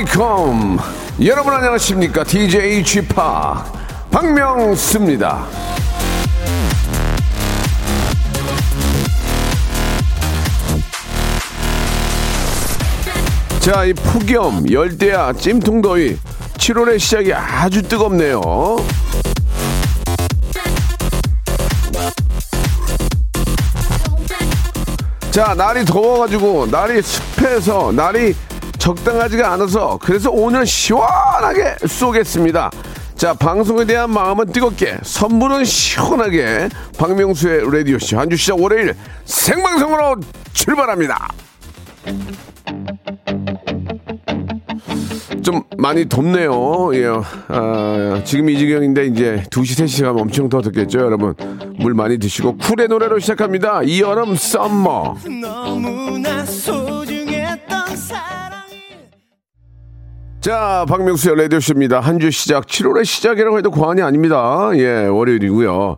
[0.00, 0.78] Welcome
[1.26, 2.24] 여러분 안녕하십니까?
[2.24, 3.14] DJ G Park
[4.10, 5.46] 박명수입니다.
[13.60, 16.16] 자, 이 폭염, 열대야, 찜통더위
[16.54, 18.40] 7월의 시작이 아주 뜨겁네요.
[25.30, 28.34] 자, 날이 더워가지고, 날이 습해서, 날이
[28.90, 32.70] 적당하지가 않아서, 그래서 오늘 시원하게 쏘겠습니다.
[33.14, 38.18] 자, 방송에 대한 마음은 뜨겁게, 선물은 시원하게, 박명수의 라디오쇼.
[38.18, 40.16] 한주 시작 월요일 생방송으로
[40.52, 41.28] 출발합니다.
[45.42, 46.90] 좀 많이 덥네요.
[46.94, 47.06] 예.
[47.48, 51.34] 아, 지금 이 지경인데 이제 2시, 3시 가면 엄청 더 덥겠죠, 여러분.
[51.78, 53.82] 물 많이 드시고 쿨의 노래로 시작합니다.
[53.84, 55.16] 이 여름 summer.
[55.40, 56.89] 너무나 소
[60.40, 62.00] 자, 박명수의 라디오쇼입니다.
[62.00, 64.70] 한 주 시작, 7월의 시작이라고 해도 과언이 아닙니다.
[64.74, 65.96] 예, 월요일이고요.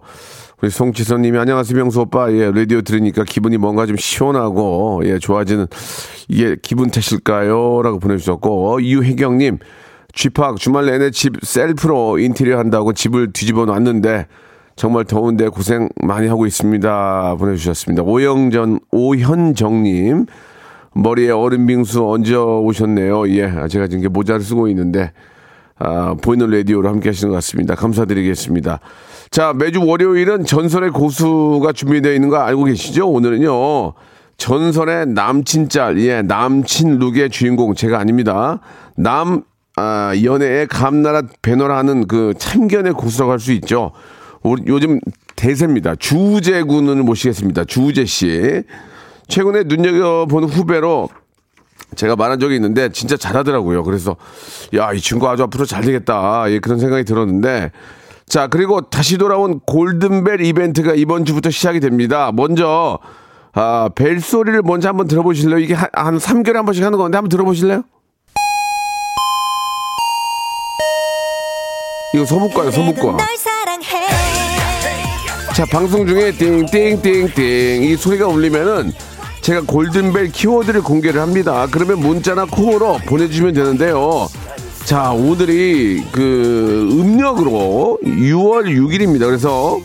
[0.61, 2.33] 우리 송치선님이 안녕하세요, 명수 오빠.
[2.33, 5.67] 예, 라디오 들으니까 기분이 뭔가 좀 시원하고, 예, 좋아지는,
[6.29, 7.83] 이게 기분 탓일까요?
[7.83, 9.59] 라고 보내주셨고, 이유혜경님,
[10.13, 14.27] 쥐팍 주말 내내 집 셀프로 인테리어 한다고 집을 뒤집어 놨는데,
[14.75, 17.37] 정말 더운데 고생 많이 하고 있습니다.
[17.39, 18.03] 보내주셨습니다.
[18.03, 20.27] 오영전, 오현정님,
[20.95, 23.29] 머리에 얼음 빙수 얹어 오셨네요.
[23.31, 25.13] 예, 제가 지금 모자를 쓰고 있는데,
[25.79, 27.75] 아, 보이는 라디오로 함께 하시는 것 같습니다.
[27.75, 28.81] 감사드리겠습니다.
[29.31, 33.09] 자, 매주 월요일은 전설의 고수가 준비되어 있는 거 알고 계시죠?
[33.09, 33.95] 오늘은요,
[34.37, 38.61] 전설의 남친짤, 예, 남친 룩의 주인공, 제가 아닙니다.
[38.97, 39.43] 남,
[39.77, 43.93] 아, 연애의 감나라 배너라 하는 그 참견의 고수라고 할 수 있죠.
[44.43, 45.01] 우리 요즘
[45.37, 45.95] 대세입니다.
[45.95, 47.65] 주재 군을 모시겠습니다.
[47.65, 48.63] 주재 씨.
[49.33, 51.09] 최근에 눈여겨보는 후배로
[51.97, 53.83] 제가 말한 적이 있는데 진짜 잘하더라고요.
[53.83, 54.17] 그래서
[54.75, 56.45] 야, 이 친구 아주 앞으로 잘 되겠다.
[56.49, 57.71] 예, 그런 생각이 들었는데
[58.27, 62.31] 자, 그리고 다시 돌아온 골든벨 이벤트가 이번 주부터 시작이 됩니다.
[62.35, 62.99] 먼저
[63.55, 65.59] 아, 벨 소리를 먼저 한번 들어보실래요?
[65.61, 67.85] 이게 한, 한 3개월에 한 번씩 하는 건데 한번 들어보실래요?
[72.15, 73.17] 이거.
[73.17, 74.07] 널 사랑해
[75.55, 78.93] 자, 방송 중에 띵띵띵띵 이 소리가 울리면은
[79.43, 81.67] 제가 골든벨 키워드를 공개를 합니다.
[81.71, 84.29] 그러면 문자나 콩으로 보내주시면 되는데요.
[84.85, 89.21] 자, 오늘이 그 음력으로 6월 6일입니다.
[89.27, 89.79] 그래서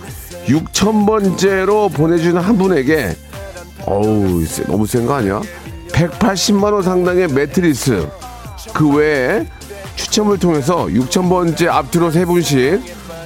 [0.45, 3.15] 6,000번째로 보내주는 한 분에게
[3.85, 5.41] 어우, 세- 너무 센 거 아니야?
[5.91, 8.07] 180만 원 상당의 매트리스
[8.73, 9.47] 그 외에
[9.95, 12.79] 추첨을 통해서 6,000번째 앞뒤로 세 분씩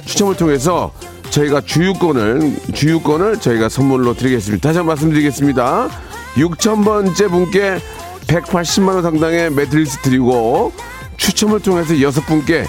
[0.06, 0.92] 추첨을 통해서
[1.30, 4.68] 저희가 주유권을 주유권을 저희가 선물로 드리겠습니다.
[4.68, 5.88] 다시 한 번 말씀드리겠습니다.
[6.34, 7.78] 6,000번째 분께
[8.26, 10.72] 180만 원 상당의 매트리스 드리고
[11.16, 12.64] 추첨을 통해서 여섯 분께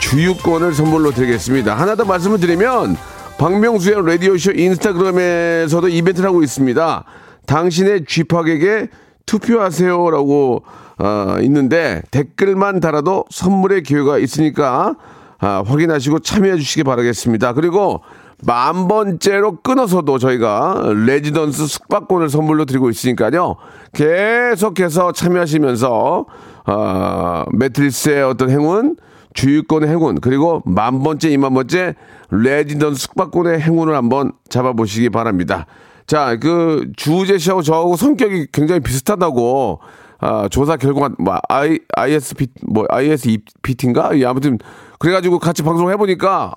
[0.00, 1.74] 주유권을 선물로 드리겠습니다.
[1.74, 2.96] 하나 더 말씀을 드리면
[3.38, 7.04] 박명수의 라디오쇼 인스타그램에서도 이벤트를 하고 있습니다.
[7.46, 8.88] 당신의 쥐팍에게
[9.26, 10.64] 투표하세요라고
[10.98, 14.94] 어, 있는데 댓글만 달아도 선물의 기회가 있으니까
[15.38, 17.52] 아, 확인하시고 참여해 주시기 바라겠습니다.
[17.54, 18.00] 그리고
[18.46, 23.56] 만 번째로 끊어서도 저희가 레지던스 숙박권을 선물로 드리고 있으니까요.
[23.92, 26.26] 계속해서 참여하시면서
[26.66, 28.96] 아, 매트리스의 어떤 행운,
[29.34, 31.94] 주유권의 행운, 그리고 만 번째, 이만 번째
[32.30, 35.66] 레지던스 숙박권의 행운을 한번 잡아보시기 바랍니다.
[36.06, 39.80] 자, 그 주우재 씨하고 저하고 성격이 굉장히 비슷하다고
[40.20, 44.18] 아, 조사 결과 뭐 I ISP 뭐 ISPT인가?
[44.18, 44.58] 예, 아무튼
[44.98, 46.54] 그래가지고 같이 방송 해 보니까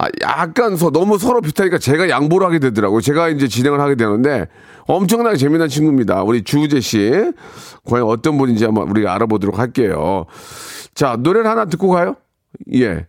[0.00, 3.00] 아, 약간 서, 너무 서로 비슷하니까 제가 양보를 하게 되더라고요.
[3.00, 4.46] 제가 이제 진행을 하게 되는데
[4.86, 6.22] 엄청나게 재미난 친구입니다.
[6.22, 7.10] 우리 주우재 씨.
[7.84, 10.26] 과연 어떤 분인지 한번 우리가 알아보도록 할게요.
[10.94, 12.14] 자, 노래를 하나 듣고 가요?
[12.74, 13.06] 예.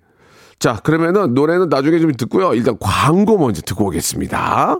[0.57, 2.55] 자, 그러면은 노래는 나중에 좀 듣고요.
[2.55, 4.79] 일단 광고 먼저 듣고 오겠습니다.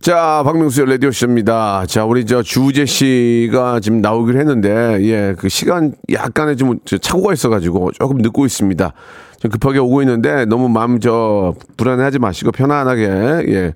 [0.00, 1.84] 자, 박명수의 라디오쇼입니다.
[1.86, 7.92] 자, 우리 저 주우재 씨가 지금 나오기로 했는데, 예, 그 시간 약간의 좀 착오가 있어가지고
[7.92, 8.94] 조금 늦고 있습니다.
[9.40, 13.02] 좀 급하게 오고 있는데 너무 마음 저 불안해하지 마시고 편안하게,
[13.48, 13.74] 예.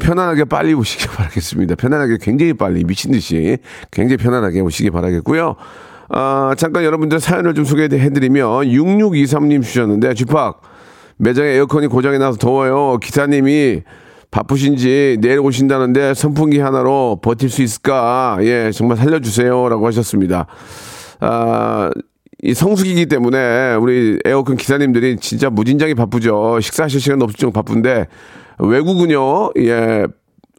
[0.00, 1.76] 편안하게 빨리 오시기 바라겠습니다.
[1.76, 3.58] 편안하게 굉장히 빨리 미친 듯이
[3.92, 5.54] 굉장히 편안하게 오시기 바라겠고요.
[6.08, 10.62] 아, 잠깐 여러분들 사연을 좀 소개해드리면 6623님 주셨는데 주팍
[11.18, 12.98] 매장에 에어컨이 고장이 나서 더워요.
[13.00, 13.82] 기사님이
[14.30, 18.38] 바쁘신지 내일 오신다는데 선풍기 하나로 버틸 수 있을까?
[18.42, 20.46] 예, 정말 살려주세요 라고 하셨습니다.
[21.20, 21.90] 아,
[22.42, 26.60] 이 성수기이기 때문에 우리 에어컨 기사님들이 진짜 무진장이 바쁘죠.
[26.60, 28.06] 식사하실 시간 없을 정도 바쁜데
[28.58, 30.06] 외국은요, 예,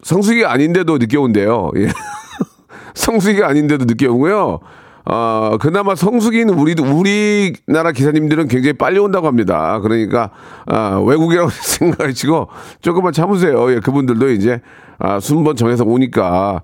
[0.03, 1.71] 성수기가 아닌데도 늦게 온대요.
[1.77, 1.87] 예.
[2.93, 4.59] 성수기가 아닌데도 늦게 오고요.
[5.05, 9.79] 어, 그나마 성수기는 우리도, 우리나라 기사님들은 굉장히 빨리 온다고 합니다.
[9.81, 10.29] 그러니까,
[10.67, 12.49] 아, 외국이라고 생각하시고
[12.81, 13.71] 조금만 참으세요.
[13.73, 14.61] 예, 그분들도 이제,
[14.99, 16.61] 아, 순번 정해서 오니까.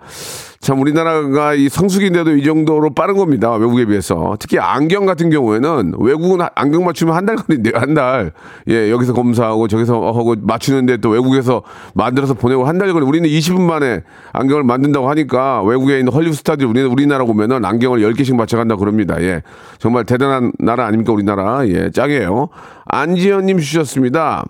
[0.59, 3.53] 참 우리나라가 이 성수기인데도 이 정도로 빠른 겁니다.
[3.55, 4.35] 외국에 비해서.
[4.39, 7.73] 특히 안경 같은 경우에는 외국은 하- 안경 맞추면 한 달 걸린대요.
[7.75, 8.31] 한 달.
[8.67, 11.61] 예, 여기서 검사하고 저기서 하고 맞추는데 또 외국에서
[11.93, 13.05] 만들어서 보내고 한 달 걸리.
[13.05, 14.01] 우리는 20분 만에
[14.33, 19.21] 안경을 만든다고 하니까 외국에 있는 헐리우드 스타들 우리는 우리나라 오면은 안경을 10개씩 맞춰 간다 그럽니다.
[19.21, 19.43] 예.
[19.77, 21.67] 정말 대단한 나라 아닙니까 우리나라.
[21.67, 22.49] 예, 짱이에요.
[22.85, 24.43] 안지현 님 주셨습니다.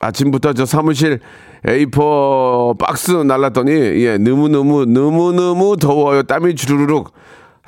[0.00, 1.18] 아침부터 저 사무실
[1.66, 7.12] A4 박스 날랐더니 예 너무너무 너무너무 더워요 땀이 주르륵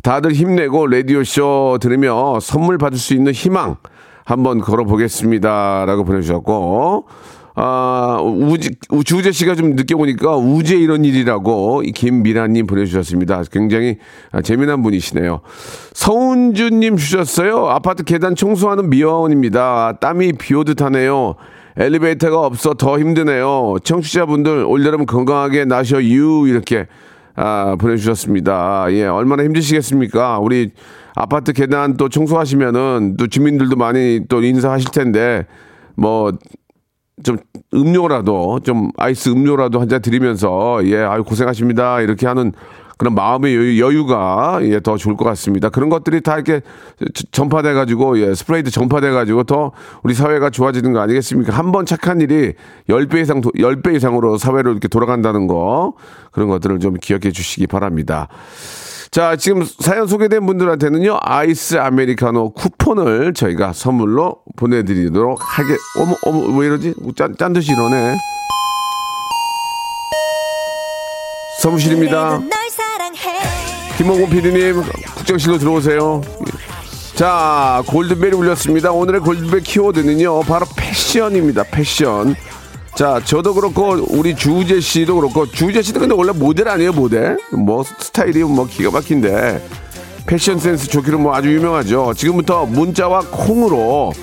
[0.03, 3.77] 다들 힘내고 라디오 쇼 들으며 선물 받을 수 있는 희망
[4.25, 7.07] 한번 걸어보겠습니다라고 보내주셨고
[7.57, 8.71] 아 우지
[9.05, 13.43] 주우재 씨가 좀 늦게 오니까 우재 이런 일이라고 이 김미라님 보내주셨습니다.
[13.51, 13.99] 굉장히
[14.31, 15.41] 아, 재미난 분이시네요.
[15.93, 17.67] 서운주님 주셨어요.
[17.67, 19.99] 아파트 계단 청소하는 미화원입니다.
[20.01, 21.35] 땀이 비 오듯 하네요.
[21.77, 23.77] 엘리베이터가 없어 더 힘드네요.
[23.85, 26.87] 청취자분들 올여름 건강하게 나셔 유 이렇게
[27.37, 28.87] 아, 보내주셨습니다.
[28.91, 30.39] 예, 얼마나 힘드시겠습니까?
[30.41, 30.71] 우리
[31.15, 35.47] 아파트 계단 또 청소하시면은 또 주민들도 많이 또 인사하실 텐데
[35.97, 36.33] 뭐
[37.23, 37.37] 좀
[37.75, 42.53] 음료라도 좀 아이스 음료라도 한 잔 드리면서 예 아유 고생하십니다 이렇게 하는
[43.01, 45.71] 그런 마음의 여유, 여유 가 예 더 좋을 것 같습니다.
[45.71, 46.61] 그런 것들이 다 이렇게
[47.15, 51.57] 저- 전파돼 가지고 예 스프레이드 전파돼 가지고 더 우리 사회가 좋아지는 거 아니겠습니까?
[51.57, 52.53] 한 번 착한 일이
[52.91, 55.95] 10배 이상 10배 이상으로 사회로 이렇게 돌아간다는 거
[56.31, 58.29] 그런 것들을 좀 기억해 주시기 바랍니다.
[59.11, 66.67] 자, 지금 사연 소개된 분들한테는요, 아이스 아메리카노 쿠폰을 저희가 선물로 보내드리도록 하게, 어머, 어머, 왜
[66.67, 66.95] 이러지?
[67.17, 68.17] 짠, 짠 듯이 이러네.
[71.63, 72.41] 사무실입니다.
[74.01, 74.83] 김홍곤 PD님,
[75.15, 76.23] 국장실로 들어오세요.
[77.15, 78.93] 자, 골든벨이 울렸습니다.
[78.93, 81.65] 오늘의 골든벨 키워드는요, 바로 패션입니다.
[81.65, 82.35] 패션.
[82.97, 87.37] 자, 저도 그렇고, 우리 주우재 씨도 그렇고, 주우재 씨도 근데 원래 모델 아니에요, 모델?
[87.53, 89.63] 뭐, 스타일이 뭐 기가 막힌데.
[90.25, 92.15] 패션 센스 좋기로 뭐 아주 유명하죠.
[92.17, 94.15] 지금부터 문자와 콩으로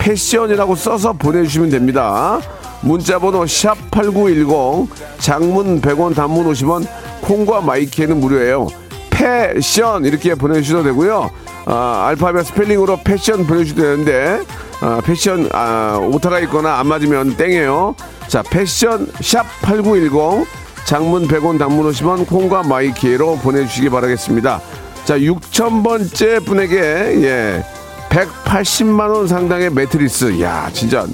[0.00, 2.40] 패션이라고 써서 보내주시면 됩니다.
[2.82, 6.86] 문자 번호 샵 8910 장문 100원 단문 50원
[7.22, 8.83] 콩과 마이케이는 무료예요.
[9.24, 11.30] 패션 이렇게 보내주셔도 되고요.
[11.66, 14.40] 아, 알파벳 스펠링으로 패션 보내주셔도 되는데
[14.80, 17.94] 아, 패션 아, 오타가 있거나 안 맞으면 땡이에요.
[18.26, 20.46] 자 패션 샵 8910
[20.84, 24.60] 장문 100원 단문 50원 콩과 마이케이로 보내주시기 바라겠습니다.
[25.04, 26.76] 자 6천번째 분에게
[27.22, 27.64] 예
[28.10, 30.40] 180만 원 상당의 매트리스.
[30.40, 31.06] 야, 진짜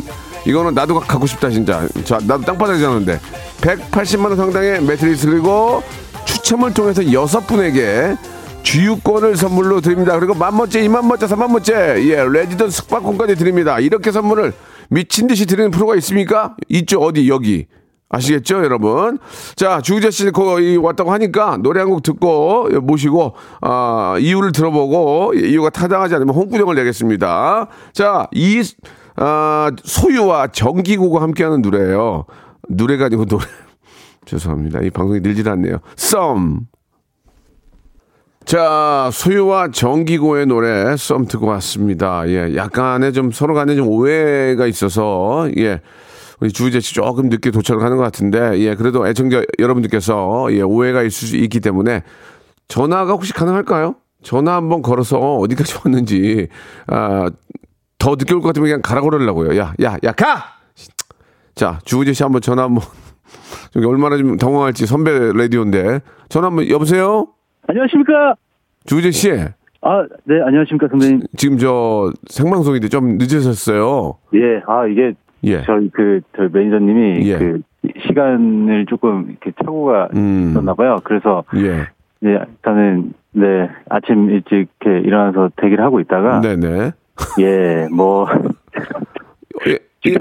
[0.47, 1.87] 이거는 나도 가- 갖고 싶다 진짜.
[2.04, 3.21] 자, 나도 땅바닥에 자는데
[3.61, 5.83] 180만 원 상당의 매트리스 그리고
[6.50, 8.16] 추첨을 통해서 여섯 분에게
[8.64, 10.19] 주유권을 선물로 드립니다.
[10.19, 11.73] 그리고 만 번째, 이만 번째, 삼만 번째,
[12.09, 13.78] 예, 레지던 숙박권까지 드립니다.
[13.78, 14.52] 이렇게 선물을
[14.88, 16.57] 미친 듯이 드리는 프로가 있습니까?
[16.69, 17.66] 있죠, 어디 여기.
[18.09, 19.21] 아시겠죠, 여러분?
[19.54, 25.71] 자, 주우재 씨 거의 왔다고 하니까 노래 한 곡 듣고 모시고 아, 이유를 들어보고 이유가
[25.71, 27.69] 타당하지 않으면 홍구정을 내겠습니다.
[27.92, 28.61] 자, 이
[29.14, 32.25] 아, 소유와 정기고가 함께하는 노래예요.
[32.69, 33.45] 노래가 아니고 노래.
[34.27, 34.81] 죄송합니다.
[34.83, 35.79] 이 방송이 늘질 않네요.
[35.97, 36.67] 썸.
[38.45, 42.29] 자, 소유와 정기고의 노래 썸 듣고 왔습니다.
[42.29, 45.81] 예, 약간의 좀 서로 간에 좀 오해가 있어서 예.
[46.41, 51.03] 우리 주우재 씨 조금 늦게 도착을 하는 것 같은데 예, 그래도 애청자 여러분들께서 예, 오해가
[51.03, 52.03] 있을 수 있기 때문에
[52.69, 53.97] 전화가 혹시 가능할까요?
[54.23, 56.49] 전화 한번 걸어서 어디까지 왔는지
[56.87, 57.31] 아,
[57.99, 59.59] 더 늦게 올 것 같으면 그냥 가라 그러려고요.
[59.59, 60.45] 야, 야, 야, 가!
[61.55, 62.83] 자, 주우재 씨 한번 전화 한번
[63.71, 67.27] 저기 얼마나 좀 당황할지 선배 라디오인데 전화 한번 여보세요?
[67.69, 68.35] 안녕하십니까?
[68.87, 69.31] 주우재 씨
[69.83, 71.23] 아, 네, 안녕하십니까, 선배님.
[71.37, 74.19] 지금 저 생방송인데 좀 늦으셨어요.
[74.35, 75.62] 예, 아, 이게, 예.
[75.62, 77.39] 저희 그, 저희 매니저님이, 예.
[77.39, 77.62] 그,
[78.07, 80.50] 시간을 조금 이렇게 착오가 음.
[80.50, 80.99] 있었나 봐요.
[81.03, 81.87] 그래서 예.
[82.21, 86.93] 이제 저는 네 아침 일찍 이렇게 일어나서 대기를 하고 있다가 네네.
[87.39, 88.27] 예 뭐
[89.67, 89.79] 예,
[90.11, 90.15] 예,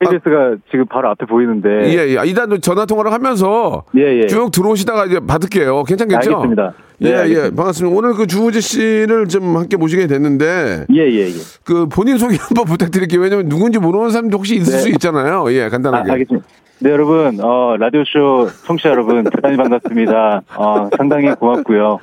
[0.00, 2.26] KBS가 지금 바로 앞에 보이는데 예, 예.
[2.26, 4.26] 이단 전화 통화를 하면서 예, 예.
[4.26, 5.84] 쭉 들어오시다가 이제 받을게요.
[5.84, 6.30] 괜찮겠죠?
[6.36, 6.72] 알겠습니다.
[6.98, 7.16] 네, 예, 예.
[7.18, 7.56] 알겠습니다.
[7.56, 7.96] 반갑습니다.
[7.98, 11.32] 오늘 그 주우재 씨를 좀 함께 모시게 됐는데 예 예, 예.
[11.64, 13.20] 그 본인 소개 한번 부탁드릴게요.
[13.20, 14.78] 왜냐면 누군지 모르는 사람도 혹시 있을 네.
[14.78, 15.52] 수 있잖아요.
[15.52, 16.10] 예, 아, 간단하게.
[16.12, 16.46] 알겠습니다.
[16.82, 20.40] 네 여러분 어 라디오 쇼 청취자 여러분 대단히 반갑습니다.
[20.56, 21.98] 어 상당히 고맙고요.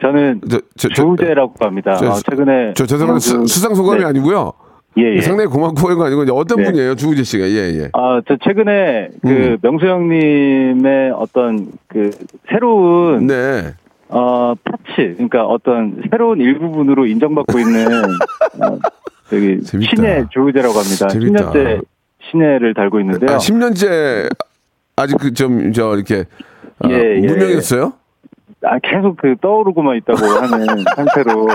[0.00, 1.96] 저는 저, 저, 저, 조우재라고 합니다.
[1.96, 4.04] 저- 어, 최근에 저 죄송한데 수- 그- 수상 소감이 네.
[4.06, 4.52] 아니고요.
[4.98, 5.20] 예, 예.
[5.20, 6.64] 상당히 고맙고 이거 아니고 어떤 네.
[6.64, 7.44] 분이에요, 주우재 씨가.
[7.46, 7.90] 예, 예.
[7.92, 9.58] 아, 저 최근에 그 음.
[9.60, 12.10] 명수 형님의 어떤 그
[12.48, 13.74] 새로운 네.
[14.08, 17.86] 어 파츠, 그러니까 어떤 새로운 일부분으로 인정받고 있는
[18.62, 18.78] 어,
[19.28, 19.96] 저기 재밌다.
[19.96, 21.08] 신예 조우재라고 합니다.
[21.08, 21.52] 재밌다.
[21.52, 21.84] 10년째
[22.30, 23.30] 신예를 달고 있는데요.
[23.34, 24.30] 아, 10년째
[24.96, 26.24] 아직 그 좀 저 이렇게
[26.78, 27.26] 아, 예, 예.
[27.26, 27.92] 무명이었어요?
[28.68, 31.46] 아, 계속 그 떠오르고만 있다고 하는 상태로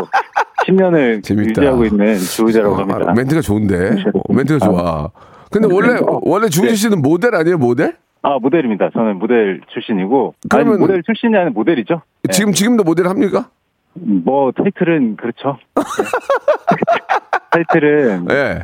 [0.65, 1.49] 10년을 재밌다.
[1.49, 3.13] 유지하고 있는 조우재라고 아, 합니다.
[3.13, 4.03] 멘트가 좋은데.
[4.13, 5.09] 어, 멘트가 좋아.
[5.51, 6.75] 근데 원래 원래 주우재 네.
[6.75, 7.97] 씨는 모델 아니에요, 모델?
[8.21, 8.89] 아, 모델입니다.
[8.93, 10.35] 저는 모델 출신이고.
[10.49, 12.01] 그러면- 아니, 모델 출신이 아니라 모델이죠.
[12.23, 12.31] 네.
[12.33, 13.49] 지금 지금도 모델 합니까?
[13.93, 15.57] 뭐 타이틀은 그렇죠.
[17.51, 18.63] 타이틀은 예.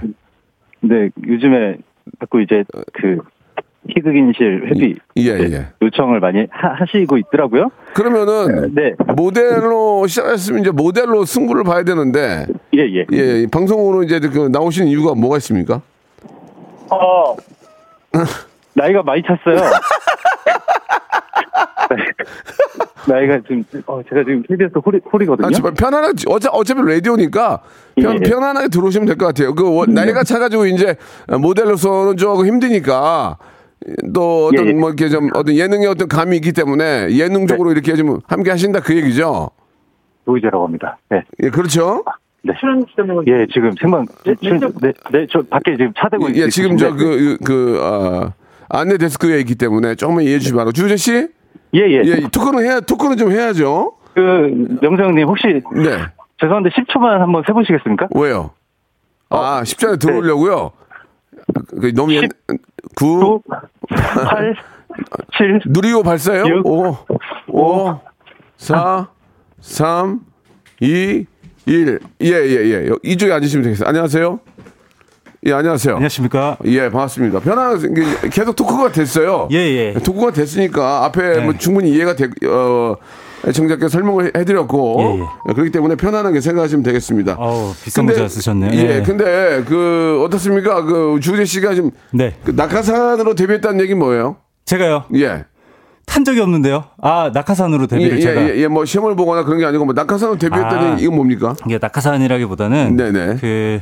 [0.79, 1.77] 근데 요즘에
[2.19, 2.63] 자꾸 이제
[2.93, 3.17] 그
[3.89, 5.67] 희극인실 회비 예, 이제 예.
[5.81, 7.69] 요청을 많이 하, 시고 있더라고요.
[7.93, 13.05] 그러면은 네, 모델로 시작했으면 이제 모델로 승부를 봐야 되는데 예, 예.
[13.13, 15.81] 예, 이 방송으로 이제 그 나오시는 이유가 뭐가 있습니까?
[16.89, 17.35] 어,
[18.73, 19.57] 나이가 많이 찼어요.
[23.07, 25.47] 나이가 지금 어, 제가 지금 KBS 홀이 홀이거든요.
[25.47, 27.61] 아, 정말 편안하게 어차, 어차피 라디오니까
[27.95, 28.29] 편, 예.
[28.29, 29.55] 편안하게 들어오시면 될 것 같아요.
[29.55, 30.95] 그 원- 나이가 차가지고 이제
[31.39, 33.37] 모델로서는 조금 힘드니까
[34.13, 34.73] 또 어떤 예, 예.
[34.73, 38.95] 뭐 이렇게 좀 어떤 예능의 어떤 감이 있기 때문에 예능적으로 이렇게 좀 함께 하신다 그
[38.95, 39.49] 얘기죠.
[40.25, 40.97] 노이제라고 합니다.
[41.09, 41.23] 네.
[41.43, 42.03] 예, 그렇죠.
[42.43, 42.53] 네.
[43.27, 46.77] 예, 지금 생방 네, 네, 네, 저 밖에 지금 차 대고 예, 지금 있으신데.
[46.77, 48.33] 저그그 아,
[48.69, 50.71] 안내 데스크에 있기 때문에 조금만 이해해 주시 기 바라고.
[50.71, 51.27] 주재 씨,
[51.73, 52.01] 예, 예.
[52.05, 53.93] 예, 이 토크는 해야 토크는 좀 해야죠.
[54.13, 54.21] 그
[54.81, 55.97] 명수 형님 혹시 네,
[56.39, 58.07] 죄송한데 10초만 한번 세 보시겠습니까?
[58.15, 58.51] 왜요?
[59.29, 60.71] 어, 아, 10전에 들어오려고요.
[61.81, 62.29] 그 너무 옛,
[62.97, 63.41] 9, 9,
[63.89, 64.55] 8,
[65.37, 66.45] 7, 누리호 발사요?
[66.47, 66.97] 육, 5,
[67.47, 67.99] 5,
[68.57, 69.07] 4,
[69.61, 70.19] 3,
[70.81, 71.25] 2,
[71.67, 71.99] 1.
[72.21, 72.89] 예, 예, 예.
[73.03, 73.87] 이쪽에 앉으시면 되겠어요.
[73.87, 74.39] 안녕하세요.
[75.45, 75.95] 예, 안녕하세요.
[75.95, 76.57] 안녕하십니까?
[76.65, 77.41] 예, 반갑습니다.
[77.41, 77.89] 편하게
[78.31, 79.47] 계속 토크가 됐어요.
[79.51, 79.93] 예, 예.
[79.93, 81.43] 토크가 됐으니까 앞에 네.
[81.43, 82.95] 뭐 충분히 이해가 되, 어,
[83.53, 85.53] 정작게 설명을 해드렸고 예, 예.
[85.53, 87.35] 그렇기 때문에 편안하게 생각하시면 되겠습니다.
[87.37, 88.71] 어우, 비싼 모자 쓰셨네요.
[88.73, 89.03] 예, 예.
[89.03, 90.83] 근데 그 어떻습니까?
[90.83, 92.35] 그 주재 씨가 지금 네.
[92.43, 94.37] 그 낙하산으로 데뷔했다는 얘기 뭐예요?
[94.65, 95.05] 제가요.
[95.15, 95.45] 예.
[96.05, 96.85] 탄 적이 없는데요.
[97.01, 98.41] 아, 낙하산으로 예, 데뷔를 예, 제가.
[98.41, 100.97] 예, 예, 뭐 시험을 보거나 그런 게 아니고 뭐 낙하산으로 데뷔했다는 아.
[100.99, 101.55] 이건 뭡니까?
[101.65, 103.37] 이게 낙하산이라기보다는 네네.
[103.39, 103.81] 그,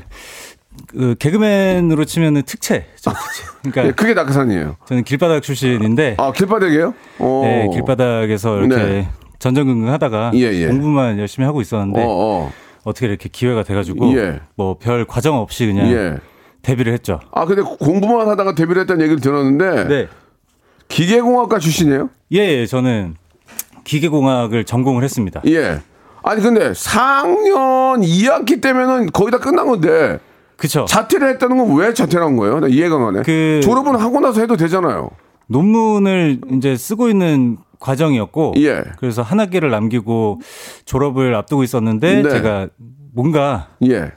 [0.87, 2.87] 그 개그맨으로 치면은 특채.
[2.99, 3.43] 저 특채.
[3.61, 4.75] 그러니까 예, 그게 낙하산이에요.
[4.85, 6.93] 저는 길바닥 출신인데 아, 길바닥이에요?
[7.19, 7.41] 어.
[7.45, 9.09] 네, 길바닥에서 이렇게 네.
[9.39, 10.67] 전전긍긍하다가 예, 예.
[10.67, 12.51] 공부만 열심히 하고 있었는데 어, 어.
[12.83, 14.39] 어떻게 이렇게 기회가 돼가지고 예.
[14.55, 16.17] 뭐별 과정 없이 그냥 예.
[16.61, 17.19] 데뷔를 했죠.
[17.31, 20.07] 아, 근데 공부만 하다가 데뷔를 했다는 얘기를 들었는데 네.
[20.87, 22.09] 기계공학과 출신이에요?
[22.33, 23.15] 예, 예, 저는
[23.83, 25.41] 기계공학을 전공을 했습니다.
[25.47, 25.79] 예.
[26.23, 30.19] 아니 근데 4학년 2학기 때면은 거의 다 끝난 건데
[30.57, 30.85] 그쵸.
[30.87, 32.59] 자퇴를 했다는 건 왜 자퇴를 한 거예요?
[32.61, 33.21] 나 이해가 가네.
[33.23, 35.09] 그- 졸업은 하고 나서 해도 되잖아요.
[35.47, 38.83] 논문을 이제 쓰고 있는 과정이었고 예.
[38.97, 40.41] 그래서 한 학기를 남기고
[40.85, 42.29] 졸업을 앞두고 있었는데 네.
[42.29, 42.67] 제가
[43.13, 44.11] 뭔가 예.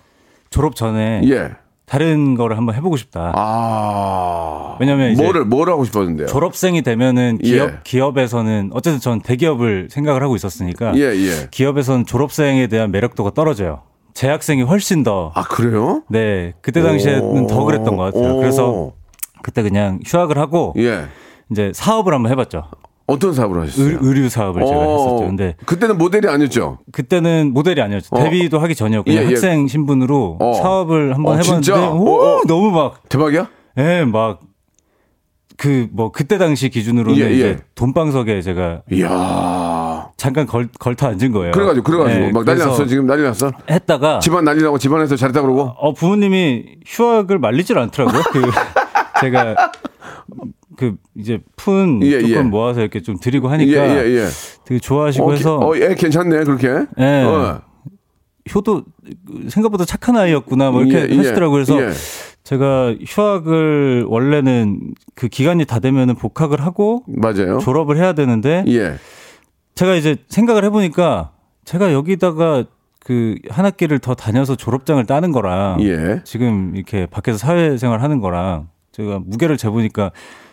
[0.51, 1.51] 졸업 전에 예.
[1.85, 3.33] 다른 거를 한번 해보고 싶다.
[3.35, 4.77] 아.
[4.81, 6.27] 왜냐면 이제 뭐를 뭘 하고 싶었는데요?
[6.27, 7.79] 졸업생이 되면은 기업 예.
[7.85, 11.49] 기업에서는 어쨌든 전 대기업을 생각을 하고 있었으니까 예, 예.
[11.51, 13.83] 기업에서는 졸업생에 대한 매력도가 떨어져요.
[14.15, 16.03] 재학생이 훨씬 더 아, 그래요?
[16.09, 18.35] 네, 그때 당시에는 더 그랬던 것 같아요.
[18.35, 18.39] 오.
[18.39, 18.93] 그래서
[19.43, 21.07] 그때 그냥 휴학을 하고 예.
[21.51, 22.65] 이제 사업을 한번 해봤죠.
[23.09, 23.89] 어떤 사업을 하셨어요?
[23.89, 25.27] 의, 의류 사업을 제가 어, 했었죠.
[25.27, 26.79] 근데 그때는 모델이 아니었죠.
[26.93, 28.09] 그때는 모델이 아니었죠.
[28.13, 28.23] 어.
[28.23, 29.25] 데뷔도 하기 전이었고 예, 예.
[29.25, 30.55] 학생 신분으로 어.
[30.55, 31.91] 사업을 한번 어, 해봤는데 진짜?
[31.91, 32.43] 오, 어, 어.
[32.47, 33.49] 너무 막 대박이야?
[33.79, 34.41] 예, 막
[35.59, 37.35] 그 뭐 그때 당시 기준으로는 예, 예.
[37.35, 40.09] 이제 돈방석에 제가 이야.
[40.17, 41.53] 잠깐 걸, 걸터 앉은 거예요.
[41.53, 42.27] 그래가지고, 그래가지고.
[42.27, 42.87] 예, 막 난리 났어.
[42.87, 43.51] 지금 난리 났어.
[43.69, 45.73] 했다가 집안 난리 나고 집안에서 잘했다 그러고.
[45.77, 48.23] 어 부모님이 휴학을 말리질 않더라고요.
[48.33, 48.43] 그
[49.21, 49.73] 제가
[50.77, 52.43] 그 이제 푼 예, 조금 예.
[52.43, 54.27] 모아서 이렇게 좀 드리고 예, 하니까 예, 예.
[54.65, 56.69] 되게 좋아하시고 어, 해서 어, 애 괜찮네, 그렇게.
[56.99, 57.23] 예.
[57.25, 57.61] 어.
[58.55, 58.85] 효도
[59.49, 61.53] 생각보다 착한 아이였구나 뭐 이렇게 예, 예, 하시더라고요.
[61.53, 61.91] 그래서 예.
[62.45, 67.59] 제가 휴학을 원래는 그 기간이 다 되면은 복학을 하고 맞아요.
[67.59, 68.95] 졸업을 해야 되는데 예.
[69.75, 71.33] 제가 이제 생각을 해보니까
[71.65, 72.65] 제가 여기다가
[73.01, 76.23] 그한 학기를 더 다녀서 졸업장을 따는 거랑 예.
[76.25, 80.11] 지금 이렇게 밖에서 사회생활 하는 거랑 제가 무게를 재보니까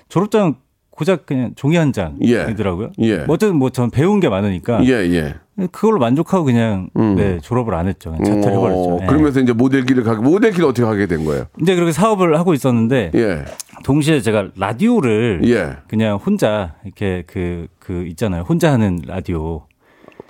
[0.08, 0.56] 졸업장
[0.92, 2.92] 고작 그냥 종이 한 장이더라고요.
[3.00, 3.18] 예.
[3.26, 5.36] 뭐 어쨌든 뭐 전 배운 게 많으니까 예, 예.
[5.72, 8.12] 그걸로 만족하고 그냥 네, 졸업을 안 했죠.
[8.18, 8.80] 자퇴를 해버렸죠.
[8.96, 9.06] 어, 예.
[9.06, 11.46] 그러면서 이제 모델길을 가게, 모델길을 어떻게 가게 된 거예요?
[11.62, 13.44] 이제 그렇게 사업을 하고 있었는데 예.
[13.84, 15.78] 동시에 제가 라디오를 예.
[15.90, 18.44] 그냥 혼자 이렇게 그, 그 있잖아요.
[18.44, 19.64] 혼자 하는 라디오.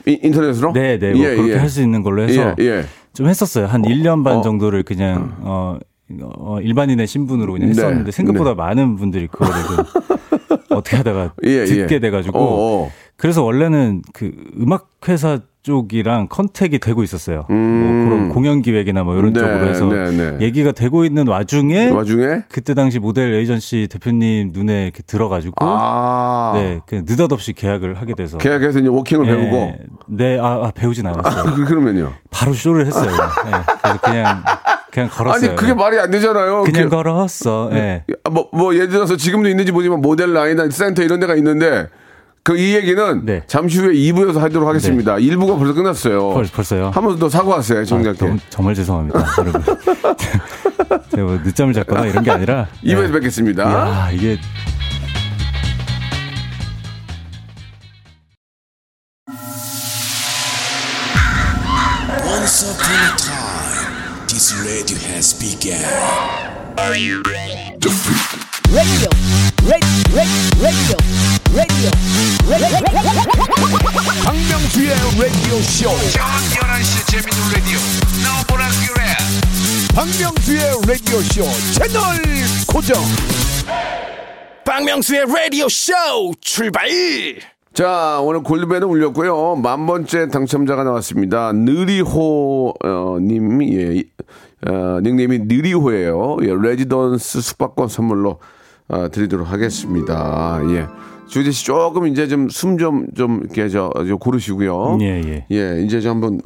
[0.08, 0.74] 이- 인터넷으로?
[0.74, 1.12] 네, 네.
[1.14, 1.58] 뭐 예, 그렇게 예.
[1.58, 2.84] 할수 있는 걸로 해서 예, 예.
[3.14, 3.66] 좀 했었어요.
[3.68, 4.42] 한 1년 반 어.
[4.42, 5.80] 정도를 그냥 어, 어
[6.62, 7.76] 일반인의 신분으로 그냥 네.
[7.76, 12.00] 했었는데 생각보다 많은 분들이 그거를 좀 어떻게 하다가 예, 듣게 예.
[12.00, 12.92] 돼 가지고 어, 어.
[13.18, 17.48] 그래서 원래는 그 음악 회사 쪽이랑 컨택이 되고 있었어요.
[17.50, 17.56] 음.
[17.56, 20.38] 뭐 그런 공연 기획이나 뭐 이런 네, 쪽으로 해서 네, 네.
[20.46, 22.44] 얘기가 되고 있는 와중에 와중에?
[22.50, 26.52] 그때 당시 모델 에이전시 대표님 눈에 이렇게 들어가지고 아.
[26.56, 29.74] 네, 그 느닷없이 계약을 하게 돼서 계약해서 이제 워킹을 예, 배우고.
[30.08, 31.56] 네, 아, 아, 배우진 않았어요.
[31.56, 32.14] 그- 그러면요.
[32.30, 33.10] 바로 쇼를 했어요.
[33.10, 34.44] 네, 그래서 그냥
[34.92, 35.50] 그냥 걸었어요.
[35.50, 36.64] 아니, 그게 말이 안 되잖아요.
[36.64, 37.70] 그냥 그- 걸었어.
[37.74, 38.04] 예.
[38.24, 41.88] 아, 뭐, 뭐, 예를 들어서 지금도 있는지 모르지만 모델 라인이나 센터 이런 데가 있는데
[42.48, 43.42] 그 이 얘기는 네.
[43.48, 45.16] 잠시 후에 2부에서 하도록 하겠습니다.
[45.16, 46.30] 1부가 벌써 끝났어요.
[46.30, 46.92] 벌, 벌써요.
[46.94, 48.24] 한 번 더 사과하세요, 아, 정작께.
[48.24, 49.62] 너무- 정말 죄송합니다, 여러분.
[51.10, 52.68] 제가 뭐 늦잠을 잤거나 이런 게 아니라.
[52.84, 53.12] 2부에서 예.
[53.14, 53.64] 뵙겠습니다.
[53.64, 54.38] 야, 이게
[62.24, 65.82] Once upon a time, this radio has begun.
[79.96, 82.02] 박명수의 라디오 쇼 채널
[82.68, 83.02] 고정.
[84.66, 85.94] 박명수의 라디오 쇼
[86.42, 86.90] 출발.
[87.74, 89.56] 자, 오늘 골드벨은 울렸고요.
[89.56, 91.54] 만 번째 당첨자가 나왔습니다.
[91.54, 94.04] 느리호, 어, 님이, 예,
[94.70, 96.38] 어, 닉네임이 느리호예요.
[96.44, 98.40] 예, 레지던스 숙박권 선물로,
[98.90, 100.60] 어, 드리도록 하겠습니다.
[100.72, 100.88] 예.
[101.28, 105.00] 주재 씨 조금 이제 좀숨 좀, 좀, 이렇게 저, 저 고르시고요.
[105.02, 105.46] 예, 예.
[105.52, 106.42] 예, 이제 좀 한번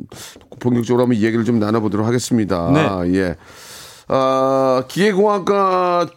[0.60, 2.72] 본격적으로 한번 얘기를 좀 나눠보도록 하겠습니다.
[3.04, 3.14] 네.
[3.16, 3.36] 예.
[4.08, 6.08] 아, 기계공학과,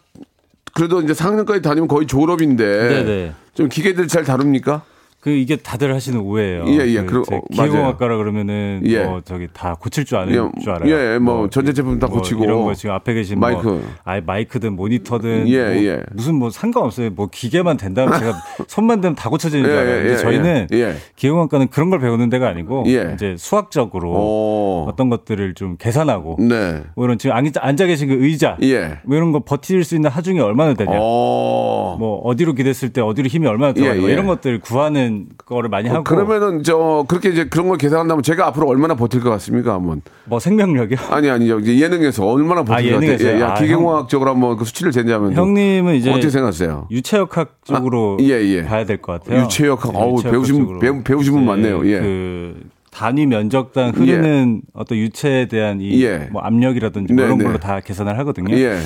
[0.75, 2.64] 그래도 이제 4학년까지 다니면 거의 졸업인데.
[2.88, 3.33] 네네.
[3.55, 4.83] 좀 기계들 잘 다룹니까?
[5.22, 6.64] 그 이게 다들 하시는 오해예요.
[6.66, 9.04] 예, 예, 그 어, 기계공학과라 그러면은 예.
[9.04, 10.92] 뭐 저기 다 고칠 줄 아는 예, 줄 알아요.
[10.92, 12.42] 예, 뭐 전자 제품 다 고치고.
[12.42, 13.64] 이런 거 지금 앞에 계신 마이크.
[13.64, 16.02] 뭐 아예 마이크든 모니터든 예, 뭐 예.
[16.12, 17.11] 무슨 뭐 상관없어요.
[17.11, 18.32] 뭐 기계만 된다면 제가
[18.66, 19.94] 손만 대면 다 고쳐지는 줄 예, 알아요.
[19.94, 20.94] 예, 근데 예, 저희는 예, 예.
[21.14, 23.12] 기계공학과는 그런 걸 배우는 데가 아니고 예.
[23.14, 24.87] 이제 수학적으로 오.
[24.88, 26.82] 어떤 것들을 좀 계산하고 네.
[26.96, 28.98] 뭐 이런 지금 앉아, 계신 그 의자 예.
[29.04, 30.98] 뭐 이런 거 버틸 수 있는 하중이 얼마나 되냐.
[31.00, 31.96] 어.
[32.00, 34.14] 뭐 어디로 기댔을 때 어디로 힘이 얼마나 들어가냐 예, 뭐 예.
[34.14, 35.12] 이런 것들 구하는
[35.46, 39.20] 거를 많이 하고 어, 그러면은 저 그렇게 이제 그런 걸 계산한다면 제가 앞으로 얼마나 버틸
[39.20, 39.75] 것 같습니까?
[39.75, 40.98] 한번 뭐 생명력이요.
[41.11, 43.12] 아니 아니요 이제 예능에서 얼마나 버틸 아, 것 같아요?
[43.12, 43.38] 예능에서요?
[43.38, 46.88] 예, 아, 기계공학적으로 한번 그 수치를 재자면 형님은 이제 어떻게 생각하세요?
[46.90, 48.64] 유체역학 쪽으로 아, 예, 예.
[48.64, 49.42] 봐야 될 것 같아요.
[49.44, 50.79] 유체역학, 어우, 유체역학 배우신-.
[50.81, 51.87] 배우- 배우신 분 많네요.
[51.88, 52.01] 예.
[52.01, 56.29] 그 단위 면적당 흐르는 어떤 유체에 대한 이 예.
[56.31, 57.44] 뭐 압력이라든지 뭐 네, 이런 네.
[57.44, 58.55] 걸로 다 계산을 하거든요.
[58.55, 58.79] 예.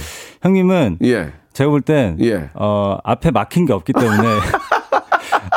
[0.42, 1.32] 형님은 예.
[1.52, 2.50] 제가 볼땐 예.
[2.54, 4.16] 어, 앞에 막힌 게 없기 때문에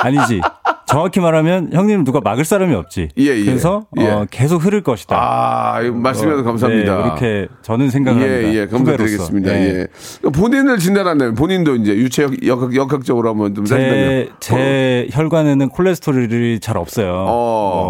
[0.03, 0.41] 아니지.
[0.89, 3.09] 정확히 말하면 형님은 누가 막을 사람이 없지.
[3.19, 3.45] 예, 예.
[3.45, 4.07] 그래서 예.
[4.09, 5.15] 어, 계속 흐를 것이다.
[5.15, 6.95] 아, 말씀해서 어, 감사합니다.
[6.97, 8.49] 네, 이렇게 저는 생각을 합니다.
[8.49, 9.51] 예, 예, 감사드리겠습니다.
[9.51, 9.79] 후배로서.
[9.79, 9.87] 예.
[10.33, 17.13] 본인을 진단한다면 본인도 이제 유체역 역학, 역학적으로 한번 좀 제, 제 혈관에는 콜레스테롤이 잘 없어요.
[17.27, 17.29] 어.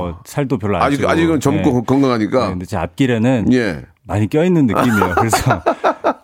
[0.10, 1.10] 어, 살도 별로 안 아직 찌고.
[1.10, 1.82] 아직은 젊고 네.
[1.88, 3.86] 건강하니까 네, 근데 제 앞길에는 예.
[4.04, 5.14] 많이 껴있는 느낌이에요.
[5.16, 5.62] 그래서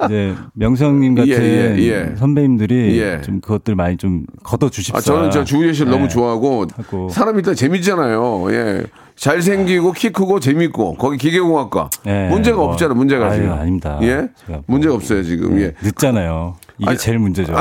[0.06, 1.78] 이제 명성님 같은 예, 예,
[2.12, 2.16] 예.
[2.16, 3.22] 선배님들이 예.
[3.22, 4.98] 좀 그것들 많이 좀 걷어 주십사.
[4.98, 5.98] 아, 저는 저 주우재 씨를 네.
[5.98, 7.10] 너무 좋아하고 하고.
[7.10, 8.52] 사람이 일단 재밌잖아요.
[8.52, 8.84] 예.
[9.16, 12.72] 잘생기고 키 크고 재밌고 거기 기계공학과 예, 문제가 뭐.
[12.72, 13.98] 없잖아 문제가 아유, 지금 아닙니다.
[14.02, 14.62] 예 뭐.
[14.68, 16.56] 문제가 없어요 지금 예 늦잖아요.
[16.78, 17.54] 이게 아니, 제일 문제죠.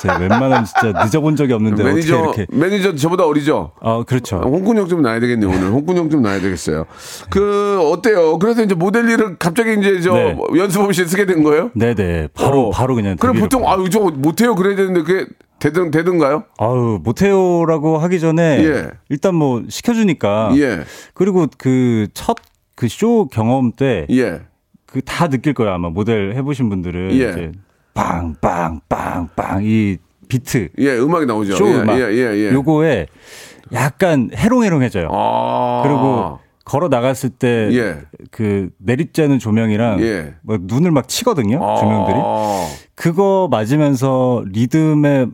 [0.00, 2.56] 제가 웬만하면 진짜 늦어본 적이 없는데 매니저 어떻게 이렇게.
[2.56, 4.36] 매니저 저보다 어리죠 어, 그렇죠.
[4.38, 6.86] 혼꾸녕 좀 나야 되겠네요 오늘 혼꾸녕 좀 나야 되겠어요
[7.28, 10.36] 그 어때요 그래서 이제 모델 일을 갑자기 이제 저 네.
[10.56, 12.28] 연습 없이 쓰게 된 거예요 네네.
[12.34, 12.70] 바로, 어.
[12.70, 13.16] 바로 그냥.
[13.16, 13.68] 그럼 보통.
[13.68, 15.26] 아유 저 못해요 그래야 되는데 그게
[15.58, 18.86] 되든 되든가요 아유, 못해요라고 하기 전에 예.
[19.10, 20.52] 일단 뭐 시켜주니까.
[20.56, 20.80] 예
[21.14, 22.36] 그리고 그 첫
[22.76, 24.40] 그 쇼 경험 때 예.
[24.86, 27.14] 그 다 느낄 거예요 아마 모델 해보신 분들은 예.
[27.16, 27.52] 이제
[27.94, 29.98] 빵빵빵빵 이
[30.28, 31.56] 비트 예, 음악이 나오죠.
[31.56, 32.52] 쇼 예, 음악 예, 예, 예.
[32.52, 33.06] 요거에
[33.72, 35.08] 약간 해롱해롱해져요.
[35.12, 35.82] 아.
[35.84, 38.68] 그리고 걸어 나갔을 때그 예.
[38.84, 40.34] 내리쬐는 조명이랑 예.
[40.42, 41.58] 뭐 눈을 막 치거든요.
[41.80, 42.16] 조명들이.
[42.16, 42.68] 아.
[42.94, 45.26] 그거 맞으면서 리듬에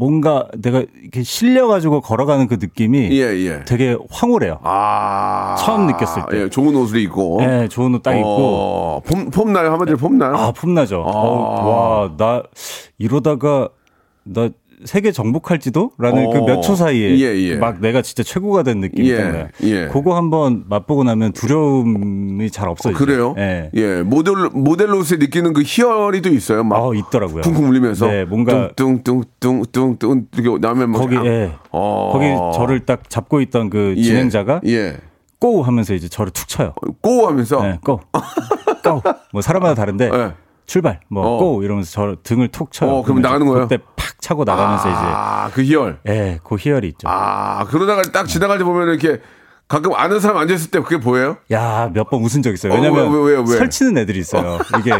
[0.00, 3.64] 뭔가 내가 이렇게 실려가지고 걸어가는 그 느낌이 예, 예.
[3.64, 4.60] 되게 황홀해요.
[4.62, 5.56] 아.
[5.58, 6.42] 처음 느꼈을 때.
[6.42, 7.38] 예, 좋은 옷을 입고.
[7.40, 8.28] 네, 좋은 옷 딱 입고.
[8.28, 9.72] 어, 폼, 폼 나요?
[9.72, 10.36] 한마디로 폼 나요?
[10.36, 11.02] 아, 폼나죠.
[11.04, 11.10] 아.
[11.10, 12.42] 어, 와, 나
[12.98, 13.68] 이러다가
[14.22, 14.48] 나
[14.84, 15.92] 세계 정복할지도?
[15.98, 16.30] 라는 어.
[16.30, 17.56] 그몇 초 사이에 예, 예.
[17.56, 19.48] 막 내가 진짜 최고가 된 느낌이 예.
[19.62, 19.88] 예.
[19.88, 22.94] 그거 한번 맛보고 나면 두려움이 잘 없어요.
[22.94, 23.34] 그래요?
[23.38, 23.70] 예.
[23.74, 24.02] 예.
[24.02, 26.64] 모델, 모델로서 느끼는 그 희열이 또 있어요.
[26.64, 26.76] 막.
[26.76, 27.42] 아, 있더라고요.
[27.42, 28.06] 쿵쿵 울리면서.
[28.06, 30.98] 네, 뭔가 뚱뚱뚱뚱뚱 이렇게 나면 막.
[30.98, 31.52] 거기 아, 예.
[31.70, 32.10] 어.
[32.12, 34.96] 거기 저를 딱 잡고 있던 그 예, 진행자가 예.
[35.38, 36.74] 꼬 하면서 이제 저를 툭 쳐요.
[37.00, 37.62] 꼬 하면서.
[37.62, 38.00] 네, 꼬.
[38.82, 39.02] 꼬.
[39.32, 40.32] 뭐 사람마다 다른데 예.
[40.70, 41.00] 출발.
[41.08, 41.38] 뭐 어.
[41.38, 42.90] 꼬 이러면서 저 등을 툭 쳐요.
[42.90, 43.66] 어, 그럼 나가는 거예요?
[43.66, 45.98] 그때 팍 차고 나가면서 아, 그 희열.
[46.04, 47.08] 이제 예, 그 희열이 있죠.
[47.08, 49.20] 아, 그러다가 딱 지나갈 때 보면 이렇게
[49.66, 51.38] 가끔 아는 사람 앉아 있을 때 그게 보여요?
[51.50, 52.72] 야, 몇 번 웃은 적 있어요.
[52.72, 53.44] 어, 왜냐면 왜, 왜, 왜?
[53.46, 54.58] 설치는 애들이 있어요.
[54.78, 54.92] 이게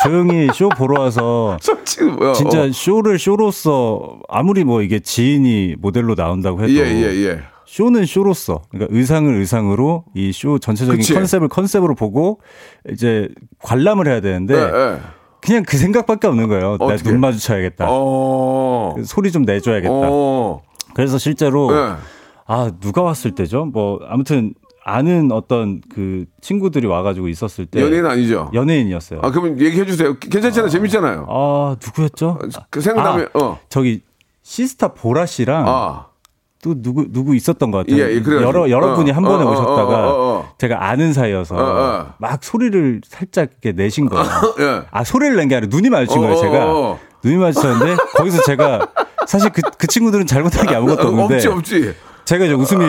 [0.00, 1.56] 조용히 쇼 보러 와서?
[1.60, 2.70] 진짜 어.
[2.72, 7.40] 쇼를 쇼로서 아무리 뭐 이게 지인이 모델로 나온다고 해도 예, 예, 예.
[7.70, 11.14] 쇼는 쇼로서 그러니까 의상을 의상으로 이 쇼 전체적인 그치.
[11.14, 12.40] 컨셉을 컨셉으로 보고
[12.90, 13.28] 이제
[13.62, 14.98] 관람을 해야 되는데 예, 예.
[15.40, 16.76] 그냥 그 생각밖에 없는 거예요.
[16.78, 17.08] 나 어떻게?
[17.08, 17.86] 눈 마주쳐야겠다.
[17.88, 18.96] 어.
[19.04, 19.92] 소리 좀 내줘야겠다.
[19.94, 20.60] 어.
[20.94, 21.94] 그래서 실제로 예.
[22.46, 23.66] 아 누가 왔을 때죠?
[23.66, 24.52] 뭐 아무튼
[24.84, 28.50] 아는 어떤 그 친구들이 와가지고 있었을 때 연예인 아니죠?
[28.52, 29.20] 연예인이었어요.
[29.22, 30.18] 아, 그러면 얘기해 주세요.
[30.18, 30.68] 괜찮잖아요.
[30.70, 31.26] 재밌잖아요.
[31.28, 32.40] 아 누구였죠?
[32.68, 33.58] 그 생각나면, 아, 어.
[33.68, 34.00] 저기
[34.42, 36.06] 시스타 보라 씨랑 아.
[36.62, 37.96] 또 누구 누구 있었던 것 같아요.
[38.02, 38.42] 예, 예, 그래가지고.
[38.42, 40.52] 여러 여러 분이 어, 한 번에 어, 어, 오셨다가 어, 어, 어.
[40.58, 42.14] 제가 아는 사이여서 어, 어.
[42.18, 44.26] 막 소리를 살짝 이렇게 내신 거예요.
[44.60, 44.82] 예.
[44.90, 46.36] 아 소리를 낸 게 아니라 눈이 마주친 어, 거예요.
[46.36, 46.98] 어, 제가 어, 어.
[47.24, 48.88] 눈이 마주쳤는데 거기서 제가
[49.26, 51.94] 사실 그, 그 친구들은 잘못한 게 아무것도 어, 없는데 없지, 없지.
[52.26, 52.84] 제가 이제 웃음이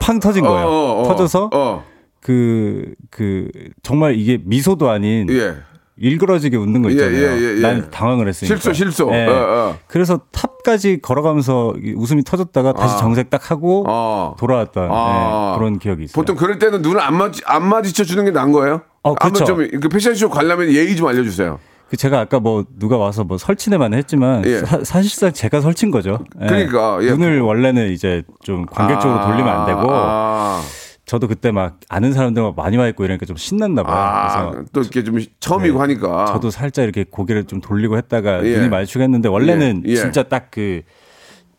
[0.00, 0.66] 팡 터진 거예요.
[0.66, 1.08] 어, 어, 어.
[1.08, 1.84] 터져서 어.
[2.20, 3.48] 그, 그,
[3.82, 5.54] 정말 이게 미소도 아닌 예.
[6.00, 7.16] 일그러지게 웃는 거 있잖아요.
[7.16, 7.60] 예, 예, 예, 예.
[7.60, 8.54] 난 당황을 했으니까.
[8.54, 9.08] 실수, 실수.
[9.12, 9.26] 예.
[9.26, 9.78] 어, 어.
[9.86, 12.98] 그래서 탑까지 걸어가면서 이 웃음이 터졌다가 다시 아.
[12.98, 14.34] 정색 딱 하고 어.
[14.38, 15.52] 돌아왔던 아.
[15.54, 16.14] 예, 그런 기억이 있어요.
[16.14, 18.82] 보통 그럴 때는 눈을 안 마주, 안 마주쳐 주는 게 나은 거예요?
[19.02, 19.44] 어, 그쵸.
[19.44, 21.58] 좀, 그 패션쇼 관람에 예의 좀 알려주세요.
[21.88, 24.58] 그 제가 아까 뭐 누가 와서 뭐 설치네만 했지만 예.
[24.58, 26.18] 사, 실상 제가 설친 거죠.
[26.42, 26.46] 예.
[26.46, 27.10] 그러니까, 예.
[27.12, 30.60] 눈을 원래는 이제 좀 관객적으로 돌리면 안 되고 아,
[31.08, 33.96] 저도 그때 막 아는 사람들 많이 와 있고 이러니까 좀 신났나 봐요.
[33.96, 35.80] 아, 그래서 또 이렇게 좀 처음이고 네.
[35.80, 36.26] 하니까.
[36.26, 38.58] 저도 살짝 이렇게 고개를 좀 돌리고 했다가 예.
[38.58, 39.96] 눈이 마주치고 했는데 원래는 예, 예.
[39.96, 40.82] 진짜 딱 그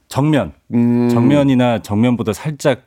[0.08, 1.10] 정면 음.
[1.10, 2.84] 정면이나 정면보다 살짝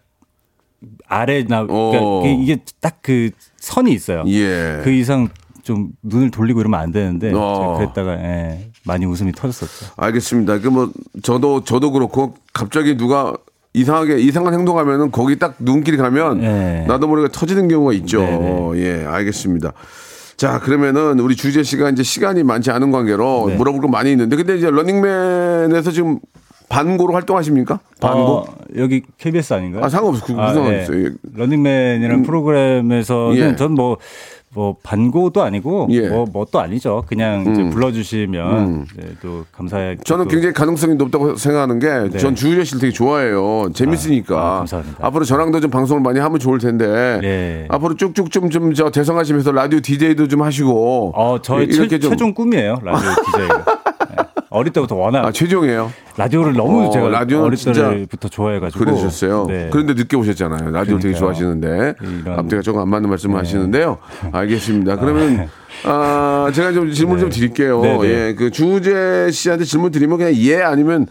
[1.07, 2.23] 아래나 그러니까 어.
[2.27, 4.23] 이게 딱 그 선이 있어요.
[4.29, 4.81] 예.
[4.85, 5.29] 그 이상
[5.65, 7.55] 좀 눈을 돌리고 이러면 안 되는데 어.
[7.57, 9.95] 제가 그랬다가 예, 많이 웃음이 터졌었죠.
[9.97, 10.61] 알겠습니다.
[10.61, 10.93] 그 뭐
[11.25, 13.35] 저도 저도 그렇고 갑자기 누가
[13.75, 16.85] 이상하게 이상한 행동하면은 거기 딱 눈길이 가면 네.
[16.87, 18.21] 나도 모르게 터지는 경우가 있죠.
[18.21, 19.73] 네, 예, 알겠습니다.
[20.37, 23.57] 자, 그러면은 우리 주재 씨가 이제 시간이 많지 않은 관계로 네.
[23.57, 26.19] 물어볼 거 많이 있는데 근데 이제 런닝맨에서 지금
[26.69, 27.81] 반고로 활동하십니까?
[28.01, 28.21] 반고?
[28.21, 28.45] 어,
[28.77, 29.85] 여기 KBS 아닌가요?
[29.85, 30.25] 아, 상관없어.
[30.25, 31.05] 그 무슨 상관없어요.
[31.05, 31.11] 예.
[31.35, 33.57] 런닝맨이라는 프로그램에서는 예.
[33.57, 33.99] 전 뭐,
[34.55, 36.09] 뭐, 반고도 아니고, 예.
[36.09, 37.03] 뭐, 뭣도 아니죠.
[37.07, 39.99] 그냥 이제 불러주시면, 이제 또 감사하게.
[40.05, 42.19] 저는 또 굉장히 가능성이 높다고 생각하는 게 네.
[42.19, 43.71] 전 주재 씨를 되게 좋아해요.
[43.73, 44.37] 재밌으니까.
[44.39, 45.07] 아, 감사합니다.
[45.07, 47.19] 앞으로 저랑도 좀 방송을 많이 하면 좋을 텐데.
[47.23, 47.67] 네.
[47.71, 51.13] 앞으로 쭉쭉 좀 좀 저 대성하시면서 라디오 DJ도 좀 하시고.
[51.15, 52.79] 어, 저의 최, 이렇게 좀 최종 꿈이에요.
[52.83, 53.65] 라디오 DJ가.
[54.53, 55.93] 어릴 때부터 워낙 아, 최종이에요.
[56.17, 58.85] 라디오를 너무 어, 제가 라디오는 어릴 때부터 좋아해가지고.
[58.85, 59.47] 그러셨어요.
[59.49, 59.69] 네.
[59.73, 60.71] 그런데 늦게 오셨잖아요.
[60.71, 61.19] 라디오 되게 그러니까요.
[61.19, 63.39] 좋아하시는데 이런- 앞뒤가 조금 안 맞는 말씀을 네.
[63.39, 63.99] 하시는데요.
[64.31, 64.97] 알겠습니다.
[64.97, 65.49] 그러면
[65.85, 67.81] 아, 제가 좀 질문 좀 드릴게요.
[67.81, 68.09] 네, 네.
[68.29, 71.07] 예, 그 주재 씨한테 질문 드리면 그냥 예 아니면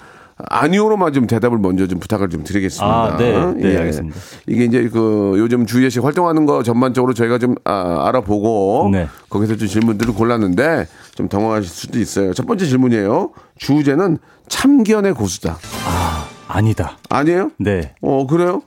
[0.50, 2.86] 아니오로만 좀 대답을 먼저 좀 부탁을 좀 드리겠습니다.
[2.86, 3.32] 아, 네.
[3.56, 4.18] 네, 알겠습니다.
[4.48, 9.08] 이게 이제 그 요즘 주재 씨 활동하는 거 전반적으로 저희가 좀 아, 알아보고 네.
[9.30, 12.34] 거기서 좀 질문들을 골랐는데 좀 당황하실 수도 있어요.
[12.34, 13.32] 첫 번째 질문이에요.
[13.58, 15.58] 주재는 참견의 고수다.
[16.48, 16.98] 아니다.
[17.10, 17.52] 아니에요?
[17.58, 17.94] 네.
[18.02, 18.62] 어, 그래요?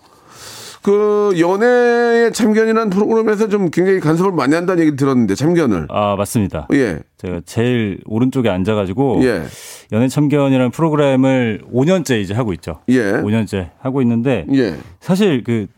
[0.84, 5.86] 그 연애의 참견이라는 프로그램에서 좀 굉장히 간섭을 많이 한다는 얘기 들었는데 참견을.
[5.88, 6.68] 아, 맞습니다.
[6.74, 6.98] 예.
[7.16, 9.20] 제가 제일 오른쪽에 앉아가지고.
[9.24, 9.44] 예.
[9.92, 12.80] 연애 참견이라는 프로그램을 5년째 이제 하고 있죠.
[12.90, 13.00] 예.
[13.12, 14.74] 5년째 하고 있는데 예.
[15.00, 15.68] 사실 그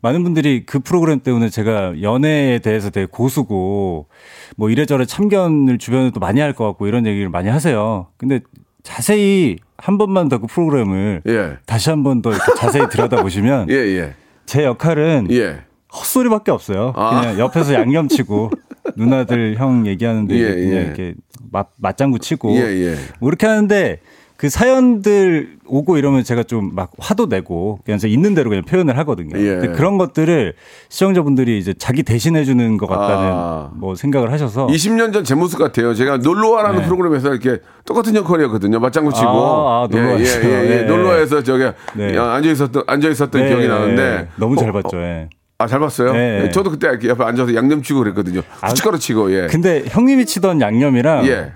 [0.00, 4.06] 많은 분들이 그 프로그램 때문에 제가 연애에 대해서 되게 고수고
[4.56, 8.06] 뭐 이래저래 참견을 주변에 또 많이 할 것 같고 이런 얘기를 많이 하세요.
[8.16, 8.40] 근데
[8.82, 11.56] 자세히 한 번만 더 그 프로그램을 예.
[11.66, 14.14] 다시 한 번 더 자세히 들여다보시면 예, 예.
[14.46, 15.60] 제 역할은 예.
[15.92, 16.92] 헛소리밖에 없어요.
[16.96, 17.20] 아.
[17.20, 18.50] 그냥 옆에서 양념치고
[18.96, 20.82] 누나들 형 얘기하는데 예, 그냥 예.
[20.82, 21.14] 이렇게
[21.50, 22.96] 맞, 맞장구 치고 예, 예.
[23.18, 24.00] 뭐 이렇게 하는데
[24.36, 28.98] 그 사연들 오고 이러면 제가 좀 막 화도 내고 그냥 제 있는 대로 그냥 표현을
[28.98, 29.38] 하거든요.
[29.38, 29.56] 예.
[29.56, 30.52] 근데 그런 것들을
[30.90, 33.70] 시청자분들이 이제 자기 대신해 주는 것 같다는 아.
[33.74, 35.94] 뭐 생각을 하셔서 20년 전 제 모습 같아요.
[35.94, 36.84] 제가 놀러와라는 네.
[36.84, 38.78] 프로그램에서 이렇게 똑같은 역할이었거든요.
[38.78, 39.26] 맞장구 치고.
[39.28, 40.44] 아, 아, 놀러와 예, 예, 있어요.
[40.48, 40.68] 예, 예.
[40.68, 40.82] 네.
[40.84, 42.16] 놀러와에서 저기 네.
[42.18, 44.96] 앉아 있었던 앉아 있었던 네, 기억이 나는데 너무 잘 어, 봤죠.
[44.98, 45.28] 어, 예.
[45.58, 46.12] 아, 잘 봤어요?
[46.12, 46.42] 네.
[46.44, 48.42] 예, 저도 그때 옆에 앉아서 양념 치고 그랬거든요.
[48.62, 49.46] 후춧가루 치고, 예.
[49.46, 51.52] 근데 형님이 치던 양념이랑 예.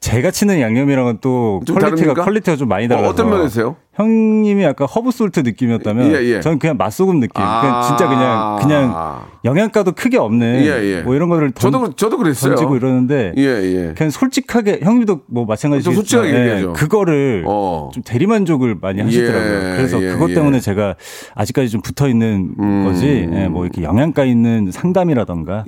[0.00, 2.24] 제가 치는 양념이랑은 또좀 퀄리티가 다릅니까?
[2.24, 3.76] 퀄리티가 좀 많이 어, 달라서 어떤 면에서요?
[3.94, 6.40] 형님이 약간 herb salt 느낌이었다면 예, 예.
[6.40, 7.34] 저는 그냥 맛소금 느낌.
[7.34, 7.82] 그냥 아.
[7.82, 11.02] 진짜 그냥 그냥 영양가도 크게 없는 예, 예.
[11.02, 12.54] 뭐 이런 거를 던, 저도, 그- 저도 그랬어요.
[12.54, 13.94] 던지고 이러는데 예, 예.
[13.94, 16.72] 그냥 솔직하게 형님도 뭐 마찬가지지만 좀 솔직하게 얘기하죠.
[16.72, 17.90] 그거를 어.
[17.92, 19.54] 좀 대리만족을 많이 하시더라고요.
[19.72, 20.34] 예, 그래서 예, 그것 예.
[20.34, 20.94] 때문에 제가
[21.34, 23.28] 아직까지 좀 붙어 있는 거지.
[23.30, 25.64] 예, 뭐 이렇게 영양가 있는 상담이라던가.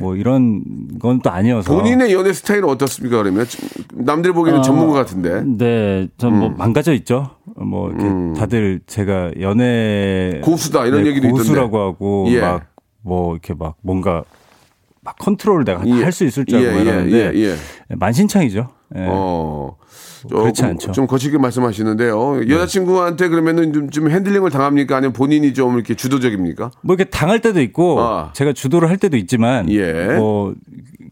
[0.00, 0.62] 뭐 이런
[1.00, 3.46] 건 또 아니어서 본인의 연애 스타일은 어떻습니까, 그러면?
[3.92, 5.42] 남들 보기에는 아, 전문가 같은데.
[5.44, 6.56] 네, 전뭐 음.
[6.56, 7.30] 망가져 있죠.
[7.56, 11.42] 뭐 이렇게 다들 제가 연애 고수다, 이런 네, 얘기도 있던데.
[11.42, 12.40] 고수라고 하고 예.
[12.40, 14.24] 막뭐 이렇게 막 뭔가
[15.02, 15.92] 막 컨트롤을 내가 예.
[16.02, 17.56] 할수 있을 줄 알고 예, 예, 이러는데 예, 예.
[17.96, 18.68] 만신창이죠.
[18.96, 19.06] 예.
[19.08, 19.76] 어.
[20.28, 20.92] 그렇지 않죠.
[20.92, 22.48] 좀 거칠게 말씀하시는데요.
[22.48, 24.96] 여자친구한테 그러면은 좀, 좀 핸들링을 당합니까?
[24.96, 26.70] 아니면 본인이 좀 이렇게 주도적입니까?
[26.82, 28.32] 뭐 이렇게 당할 때도 있고 아.
[28.34, 30.16] 제가 주도를 할 때도 있지만 예.
[30.18, 30.54] 뭐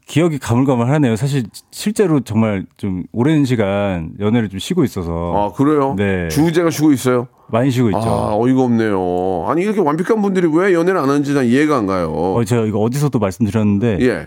[0.06, 1.16] 기억이 가물가물하네요.
[1.16, 5.94] 사실 실제로 정말 좀 오랜 시간 연애를 좀 쉬고 있어서 아, 그래요?
[5.96, 6.28] 네.
[6.28, 7.28] 주제가 쉬고 있어요?
[7.50, 7.98] 많이 쉬고 있죠.
[8.00, 9.46] 아, 어이가 없네요.
[9.48, 12.10] 아니, 이렇게 완벽한 분들이 왜 연애를 안 하는지 난 이해가 안 가요.
[12.12, 14.26] 어, 제가 이거 어디서도 말씀드렸는데 예,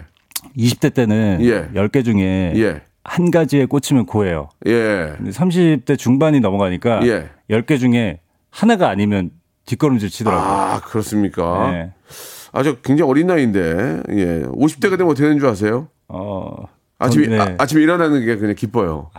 [0.57, 1.69] 20대 때는 예.
[1.73, 4.49] 10개 중에 예, 한 가지에 꽂히면 고해요.
[4.67, 5.13] 예.
[5.17, 7.29] 근데 30대 중반이 넘어가니까 예.
[7.49, 9.31] 10개 중에 하나가 아니면
[9.65, 10.51] 뒷걸음질 치더라고요.
[10.51, 11.71] 아, 그렇습니까?
[11.71, 11.93] 네.
[12.51, 14.41] 아주 굉장히 어린 나이인데, 예.
[14.43, 15.87] 50대가 되면 어떻게 되는 줄 아세요?
[16.09, 16.65] 어,
[16.99, 17.55] 아침에, 전- 네.
[17.57, 19.09] 아, 침에 일어나는 게 그냥 기뻐요.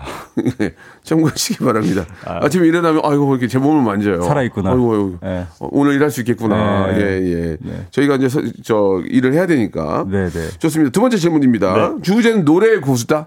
[0.60, 0.74] 예.
[1.02, 2.04] 참고하시기 바랍니다.
[2.26, 2.46] 아.
[2.48, 4.22] 침에 일어나면, 아이고, 왜 이렇게 제 몸을 만져요.
[4.22, 4.72] 살아있구나.
[4.72, 5.18] 아이고, 아이고.
[5.22, 5.46] 네.
[5.60, 6.88] 어, 오늘 일할 수 있겠구나.
[6.92, 6.98] 네.
[7.00, 7.86] 예, 예.
[7.90, 10.04] 저희가 이제 서- 저 일을 해야 되니까.
[10.10, 10.48] 네, 네.
[10.58, 10.90] 좋습니다.
[10.92, 11.96] 두 번째 질문입니다.
[12.02, 13.26] 주제는 노래의 고수다?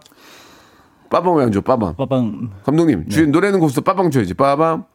[1.10, 1.62] 빠밤 왜안 줘?
[1.62, 1.96] 빠밤.
[1.96, 3.82] 빠방 감독님, 주제 노래는 고수다.
[3.82, 4.34] 빠밤 줘야지.
[4.34, 4.86] 빠밤.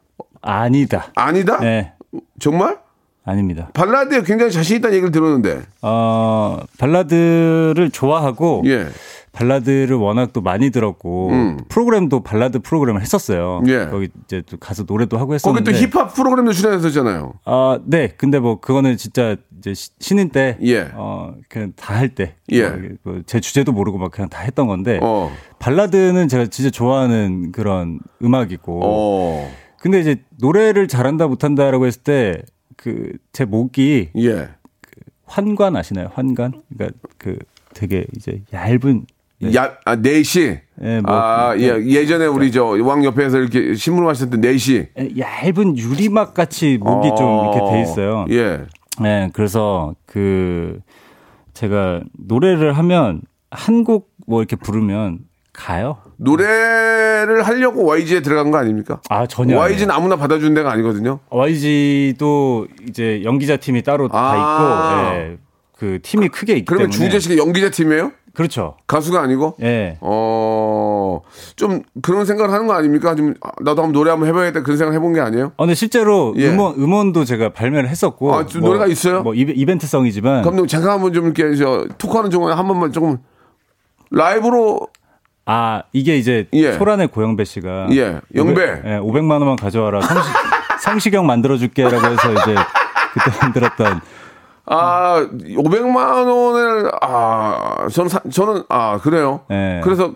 [0.43, 1.07] 아니다.
[1.15, 1.59] 아니다?
[1.61, 1.93] 네,
[2.39, 2.79] 정말?
[3.25, 3.71] 아닙니다.
[3.75, 5.63] 발라드에 굉장히 자신 있다는 얘기를 들었는데.
[5.83, 8.87] 어, 발라드를 좋아하고 예.
[9.33, 11.59] 발라드를 워낙 또 많이 들었고 음.
[11.69, 13.63] 프로그램도 발라드 프로그램을 했었어요.
[13.69, 13.87] 예.
[13.87, 17.35] 거기 이제 또 가서 노래도 하고 거기 했었는데 또 힙합 프로그램도 출연했었잖아요.
[17.45, 18.09] 아, 네.
[18.17, 20.89] 근데 뭐 그거는 진짜 이제 시- 신인 때 예.
[20.95, 22.35] 어, 그냥 다 할 때.
[22.51, 22.65] 예.
[22.65, 22.73] 어,
[23.05, 25.31] 뭐제 주제도 모르고 막 그냥 다 했던 건데 어.
[25.61, 28.81] 발라드는 제가 진짜 좋아하는 그런 음악이고.
[28.83, 29.51] 어.
[29.79, 32.43] 근데 이제 노래를 잘한다 못한다라고 했을 때
[32.83, 34.49] 그 제 목이 예.
[35.27, 36.11] 환관 아시나요?
[36.15, 36.53] 환관?
[36.75, 37.37] 그러니까 그
[37.75, 39.07] 되게 이제 얇은
[39.55, 40.61] 야, 아, 4시.
[40.83, 45.19] 예, 뭐, 아, 예, 예전에 우리 저 왕 옆에서 이렇게 신문 마셨던 4시.
[45.19, 48.27] 얇은 유리막 같이 목이 좀 이렇게 돼 있어요.
[48.31, 48.65] 예.
[49.01, 50.81] 네, 그래서 그
[51.55, 55.21] 제가 노래를 하면 한 곡 뭐 이렇게 부르면
[55.61, 55.99] 가요.
[56.17, 59.01] 노래를 하려고 YG에 들어간 거 아닙니까?
[59.11, 59.57] 아 전혀.
[59.59, 61.19] YG는 아무나 받아준 데가 아니거든요.
[61.29, 64.33] YG도 이제 연기자 팀이 따로 아.
[64.33, 65.39] 다 있고, 예,
[65.77, 67.09] 그 팀이 크게 있기 그러면 때문에.
[67.11, 68.13] 주재 씨가 연기자 팀이에요?
[68.33, 68.77] 그렇죠.
[68.87, 69.57] 가수가 아니고?
[69.63, 69.99] 예.
[70.01, 71.21] 어,
[71.57, 73.15] 좀 그런 생각을 하는 거 아닙니까?
[73.17, 75.47] 좀 아, 나도 한번 노래 한번 해봐야겠다 그런 생각 해본 게 아니에요?
[75.57, 76.49] 어, 근데 실제로 예.
[76.49, 78.35] 음원 음원도 제가 발매를 했었고.
[78.35, 79.23] 아, 좀 노래가 있어요?
[79.23, 80.43] 뭐 이베- 이벤 트성이지만.
[80.43, 83.19] 감독님 잠깐 한번 좀 이렇게 저 토크하는 중간에 한 번만 조금
[84.13, 84.89] 라이브로
[85.47, 86.73] 아 이게 이제 예.
[86.75, 88.53] 소란의 고영배 씨가 예, 영배.
[88.53, 90.29] 500, 예, 500만 원만 가져와라 성시,
[90.85, 92.55] 성시경 만들어줄게라고 해서 이제
[93.15, 94.01] 그때 만들었던
[94.67, 95.97] 아 500만
[96.29, 99.41] 원을 아 저는 사- 저는 아 그래요.
[99.51, 99.81] 예.
[99.83, 100.15] 그래서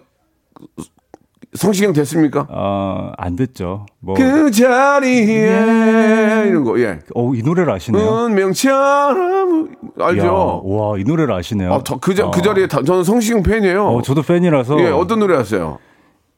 [1.54, 2.46] 성시경 됐습니까?
[2.50, 3.86] 어 안 됐죠.
[4.00, 6.98] 뭐 그 자리에 이런 거 예.
[7.14, 8.04] 어, 이 노래를 아시네요.
[8.04, 9.68] 운명처럼
[10.00, 10.62] 알죠.
[10.64, 11.72] 와, 이 노래를 아시네요.
[11.72, 12.42] 아, 저, 그, 자, 그 어.
[12.42, 13.86] 자리에 다, 저는 성시경 팬이에요.
[13.86, 14.80] 어, 저도 팬이라서.
[14.80, 15.78] 예, 어떤 노래 하세요?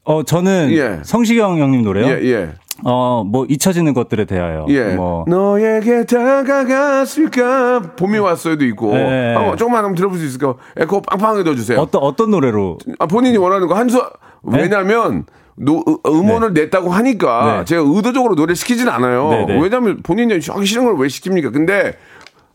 [0.04, 1.00] 어, 저는 예.
[1.02, 2.06] 성시경 형님 노래요.
[2.06, 2.50] 예, 예.
[2.84, 4.66] 어, 뭐 잊혀지는 것들에 대하여.
[4.68, 4.94] 예.
[4.94, 7.94] 뭐 너에게 다가갔을까?
[7.96, 8.94] 봄이 왔어요도 있고.
[8.96, 9.32] 예.
[9.34, 10.56] 한번 조금만 한번 들어볼 수 있을까요?
[10.76, 11.80] 에코 빵빵하게 넣어주세요.
[11.80, 14.02] 어떤 어떤 노래로 아, 본인이 원하는 거 한수
[14.46, 15.24] 왜냐면
[15.56, 17.64] 노, 음- 음원을 냈다고 하니까 네.
[17.64, 19.28] 제가 의도적으로 노래 시키진 않아요.
[19.30, 19.60] 네, 네.
[19.60, 21.52] 왜냐면 본인이 하기 싫은 걸 왜 시킵니까?
[21.52, 21.94] 근데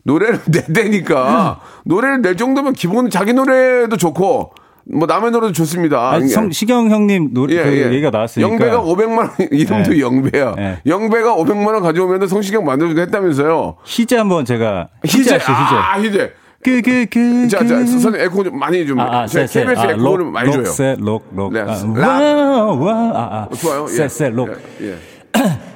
[0.04, 4.52] 노래를 내대니까 노래를 낼 정도면 기본 자기 노래도 좋고
[4.92, 6.10] 뭐 남의 노래도 좋습니다.
[6.10, 7.86] 아니, 성 시경 형님 노래 예, 그 예.
[7.92, 8.50] 얘기가 나왔으니까.
[8.50, 10.00] 영배가 500만 원 이름도 네.
[10.00, 10.54] 영배야.
[10.56, 10.78] 네.
[10.86, 13.76] 영배가 500만 원 가져오면 성시경 만들어주고 했다면서요.
[13.84, 16.08] 희재 한번 제가 희재, 희재 아시죠?
[16.08, 16.32] 희재.
[16.64, 16.72] 아 희재.
[16.82, 17.48] 그, 그, 그.
[17.48, 17.86] 자, 자, 그.
[17.86, 18.98] 선생님 에코 좀 많이 좀.
[19.00, 19.64] 아, 아, 쎄, 쎄.
[19.64, 20.72] KBS 아, 에코를 록, 많이 록, 줘요.
[20.72, 21.52] 쎄, 록, 록.
[21.52, 21.96] 네, 아, 락.
[21.96, 23.48] 와, 와, 아, 아.
[23.50, 23.86] 어, 좋아요.
[23.88, 24.08] 쎄, 예.
[24.08, 24.48] 쎄, 록.
[24.80, 24.86] 예.
[24.88, 24.96] 예.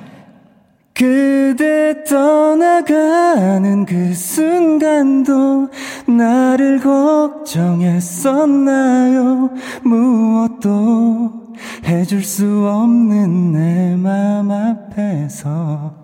[0.95, 5.69] 그대 떠나가는 그 순간도
[6.09, 9.51] 나를 걱정했었나요
[9.83, 11.33] 무엇도
[11.87, 15.95] 해줄 수 없는 내 맘 앞에서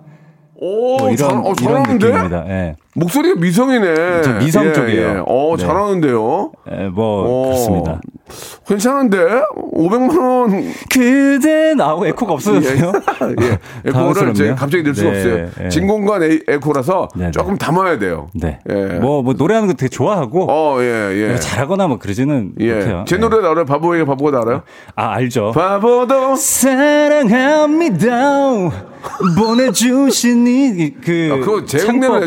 [0.56, 2.06] 오, 뭐 이런, 잘, 어, 이런 잘하는데?
[2.06, 2.76] 느낌입니다 예.
[2.94, 4.22] 목소리가 미성이네.
[4.22, 5.08] 좀 미성 예, 쪽이에요.
[5.08, 5.22] 예.
[5.26, 5.64] 어, 네.
[5.64, 6.52] 잘하는데요.
[6.72, 8.00] 예, 뭐 오, 그렇습니다
[8.66, 9.18] 괜찮은데?
[9.74, 10.72] 500만 원.
[10.90, 12.92] 그대 나오고 에코가 없어졌어요
[13.40, 13.58] 예.
[13.84, 14.34] 에코를 당황스럽네요.
[14.34, 15.48] 제가 갑자기 낼 수가 네, 없어요.
[15.64, 15.68] 예.
[15.68, 17.30] 진공관 에- 에코라서 네, 네.
[17.30, 18.28] 조금 담아야 돼요.
[18.34, 18.58] 네.
[18.70, 18.74] 예.
[19.00, 21.36] 뭐, 뭐, 노래하는 거 되게 좋아하고, 어, 예, 예.
[21.36, 22.72] 잘하거나 뭐 그러지는 예.
[22.74, 23.04] 못해요.
[23.06, 23.20] 제 예.
[23.20, 23.64] 노래 알아요?
[23.64, 24.62] 바보에게 바보가 알아요?
[24.96, 25.52] 아, 알죠.
[25.54, 26.36] 바보도.
[26.36, 28.10] 사랑합니다.
[29.36, 31.30] 보내주신 이, 그.
[31.32, 32.22] 아, 그거 제 창법.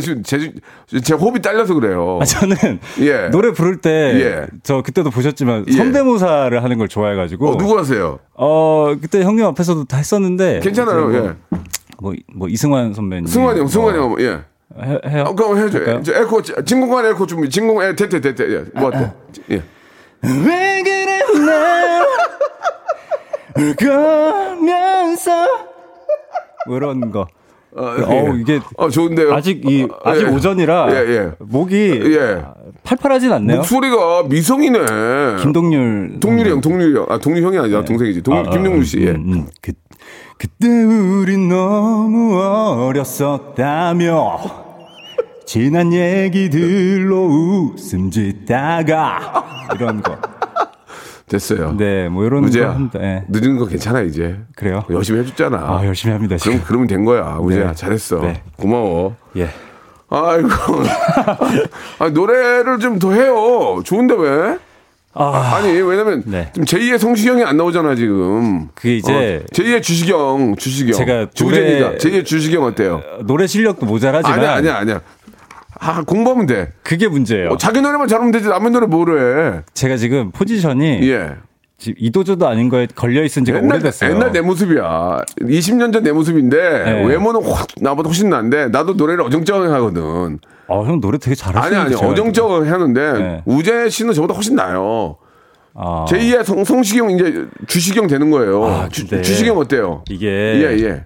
[0.87, 2.19] 제, 제 호흡이 딸려서 그래요.
[2.21, 3.29] 아, 저는 예.
[3.29, 4.47] 노래 부를 때, 예.
[4.63, 5.71] 저 그때도 보셨지만, 예.
[5.71, 7.49] 성대모사를 하는 걸 좋아해가지고.
[7.49, 8.19] 어, 누구 하세요?
[8.33, 10.59] 어, 그때 형님 앞에서도 다 했었는데.
[10.61, 11.19] 괜찮아요, 예.
[11.19, 11.35] 뭐,
[11.99, 13.27] 뭐, 뭐, 이승환 선배님.
[13.27, 14.41] 승환이 형, 승환이 뭐, 형, 예.
[14.83, 15.25] 해, 해요?
[15.27, 15.77] 어, 그럼 해줘.
[15.77, 16.01] 할까요?
[16.03, 17.49] 저 에코, 진공관 에코 준비.
[17.49, 18.21] 진공, 에, 됐대.
[18.39, 18.65] 예.
[18.73, 19.11] 뭐 어때?
[19.51, 19.63] 예.
[20.21, 22.05] 왜 그래, 나
[23.57, 25.31] 울거면서.
[26.67, 27.27] 뭐 이런 거.
[27.77, 29.33] 어, 어우, 이게 어, 좋은데요.
[29.33, 30.29] 아직 이 아직 예.
[30.29, 31.31] 오전이라 예, 예.
[31.39, 32.41] 목이 예.
[32.83, 33.57] 팔팔하진 않네요.
[33.57, 34.79] 목소리가 미성이네.
[35.41, 37.05] 김동률 동률이 형, 동률이 형.
[37.09, 38.21] 아, 동률 형이 아니라 동생이지.
[38.21, 39.01] 동, 아, 아, 김동률 씨.
[39.01, 39.11] 예.
[39.11, 39.47] 음, 음.
[39.61, 39.73] 그,
[40.37, 44.37] 그때 우린 너무 어렸었다며
[45.45, 50.17] 지난 얘기들로 웃음 짓다가 이런 거.
[51.27, 51.75] 됐어요.
[51.77, 52.69] 네, 뭐 이런 거 우재야.
[52.71, 52.99] 합니다.
[53.01, 53.23] 예.
[53.29, 54.37] 늦은 거 괜찮아, 이제.
[54.55, 54.83] 그래요?
[54.91, 55.57] 열심히 해줬잖아.
[55.57, 56.37] 아, 열심히 합니다.
[56.37, 56.53] 지금.
[56.57, 57.37] 그럼, 그러면 된 거야.
[57.41, 57.67] 우재야.
[57.69, 57.73] 네.
[57.75, 58.19] 잘했어.
[58.21, 58.43] 네.
[58.57, 59.15] 고마워.
[59.37, 59.49] 예.
[60.09, 60.49] 아이고.
[61.99, 63.81] 아, 노래를 좀 더 해요.
[63.83, 64.57] 좋은데 왜?
[65.17, 66.51] 아, 아니, 왜냐면 네.
[66.53, 68.67] 지금 제2의 성시경이 안 나오잖아, 지금.
[68.75, 70.93] 그게 이제 어, 제2의 주시경, 주시경.
[70.93, 71.27] 제가.
[71.39, 73.01] 노래- 제2의 주시경 어때요?
[73.23, 75.01] 노래 실력도 모자라지만 아니야, 아니야, 아니야.
[75.79, 76.71] 아, 공부하면 돼.
[76.83, 77.49] 그게 문제예요.
[77.51, 78.47] 어, 자기 노래만 잘하면 되지.
[78.49, 79.61] 남의 노래 뭐를 해.
[79.73, 81.31] 제가 지금 포지션이 예.
[81.77, 84.11] 지금 이도저도 아닌 거에 걸려 있은 지가 옛날, 오래됐어요.
[84.11, 85.21] 옛날 내 모습이야.
[85.41, 87.05] 20년 전 내 모습인데 네.
[87.05, 90.39] 외모는 확 나보다 훨씬 난데 나도 노래를 어정쩡하게 하거든.
[90.67, 91.81] 어, 형 노래 되게 아니 잘하시는데.
[91.87, 93.41] 아니 제가 어정쩡하게 하는데 네.
[93.45, 95.17] 우재 씨는 저보다 훨씬 나요.
[95.77, 98.63] 아, 제2의 성, 성시경 이제 주시경 되는 거예요.
[98.65, 100.03] 아, 주, 주시경 어때요?
[100.09, 101.03] 이게 예 예.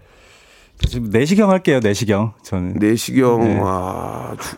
[0.88, 1.80] 지금 내시경 할게요.
[1.84, 2.34] 내시경.
[2.42, 3.60] 저는 내시경 네.
[3.62, 4.56] 아 주,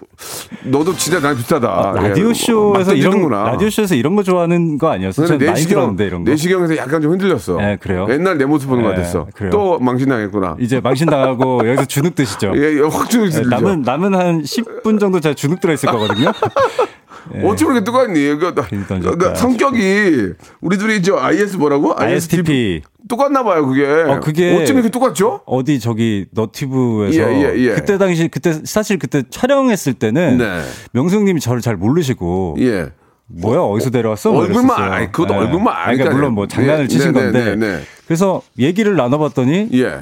[0.70, 1.68] 너도 진짜 나랑 비슷하다.
[1.68, 2.10] 아, 예.
[2.10, 3.44] 라디오 쇼에서 맞 이런 던지는구나.
[3.52, 6.32] 라디오 쇼에서 이런 거 좋아하는 거 저는 많이 들었는데 이런 거.
[6.32, 7.58] 내시경에서 약간 좀 흔들렸어.
[7.58, 8.08] 네, 그래요?
[8.10, 9.28] 옛날 내 모습 보는 것 네, 같았어.
[9.34, 9.50] 그래요.
[9.52, 10.58] 또 망신당했구나.
[10.60, 12.54] 이제 망신 당하고 여기서 주눅 드시죠.
[12.56, 16.32] 예, 예, 확 주는 네, 남은 남은 한 10분 정도 제가 주눅 들어 있을 거거든요.
[17.34, 17.44] 네.
[17.46, 18.36] 어찌 그렇게 똑같니?
[18.38, 19.18] 그, 괜히 던졌다.
[19.18, 21.94] 그 성격이 우리 둘이 저 IS 뭐라고?
[21.98, 23.86] ISTP 똑같나 봐요, 그게.
[23.86, 25.42] 어, 그게- 어쩜 이렇게 똑같죠?
[25.46, 27.74] 어디 저기 너튜브에서 예, 예, 예.
[27.74, 30.62] 그때 당시 그때 사실 그때 촬영했을 때는 네.
[30.94, 32.88] 명수님이 저를 잘 모르시고 예.
[33.28, 34.32] 뭐야 어디서 데려왔어?
[34.32, 34.92] 뭐 얼굴만.
[34.92, 35.40] 아니, 그것도 네.
[35.40, 37.82] 얼굴만 아니, 그러니까 아니까 물론 뭐 장난을 네, 치신 네, 건데 네, 네, 네.
[38.06, 40.00] 그래서 얘기를 나눠봤더니 예.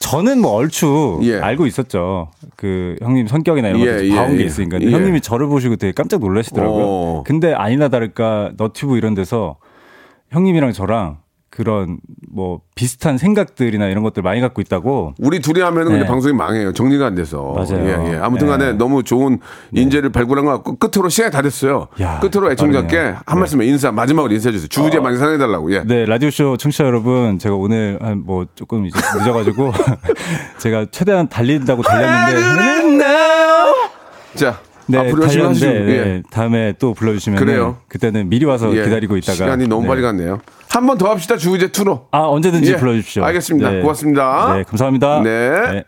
[0.00, 1.38] 저는 뭐 얼추 예.
[1.38, 2.30] 알고 있었죠.
[2.56, 4.46] 그 형님 성격이나 이런 예, 것도 예, 봐온 게 예.
[4.46, 4.90] 있으니까 예.
[4.90, 6.84] 형님이 저를 보시고 되게 깜짝 놀라시더라고요.
[6.84, 7.22] 어.
[7.26, 9.56] 근데 아니나 다를까 너튜브 이런 데서
[10.30, 11.18] 형님이랑 저랑
[11.58, 11.98] 그런
[12.30, 16.06] 뭐 비슷한 생각들이나 이런 것들 많이 갖고 있다고 우리 둘이 하면은 네.
[16.06, 16.72] 방송이 망해요.
[16.72, 17.52] 정리가 안 돼서.
[17.52, 17.84] 맞아요.
[17.84, 18.16] 예, 예.
[18.22, 18.72] 아무튼 간에 네.
[18.74, 19.40] 너무 좋은
[19.72, 21.88] 인재를 발굴한 것 같고 끝으로 시간이 다 됐어요.
[22.00, 23.16] 야, 끝으로 애청자께 빠르네요.
[23.26, 24.68] 한 말씀 인사 마지막으로 인사해 주세요.
[24.68, 25.72] 주제 많이 사랑해 달라고.
[25.74, 25.82] 예.
[25.84, 29.72] 네, 라디오 쇼 청취자 여러분, 제가 오늘 한 뭐 조금 이제 늦어가지고
[30.58, 33.04] 제가 최대한 달린다고 달렸는데.
[34.36, 35.66] 자, 네, 앞으로 열심히 하시죠.
[35.66, 36.04] 달렸는데 예.
[36.04, 37.76] 네, 다음에 또 불러주시면 그래요.
[37.88, 38.84] 그때는 미리 와서 예.
[38.84, 39.88] 기다리고 있다가 시간이 너무 네.
[39.88, 40.40] 빨리 갔네요.
[40.70, 41.36] 한 번 더 합시다.
[41.36, 42.06] 주제 투로.
[42.10, 43.24] 아 언제든지 예, 불러주십시오.
[43.24, 43.70] 알겠습니다.
[43.70, 43.80] 네.
[43.80, 44.54] 고맙습니다.
[44.56, 45.22] 네, 감사합니다.
[45.22, 45.84] 네.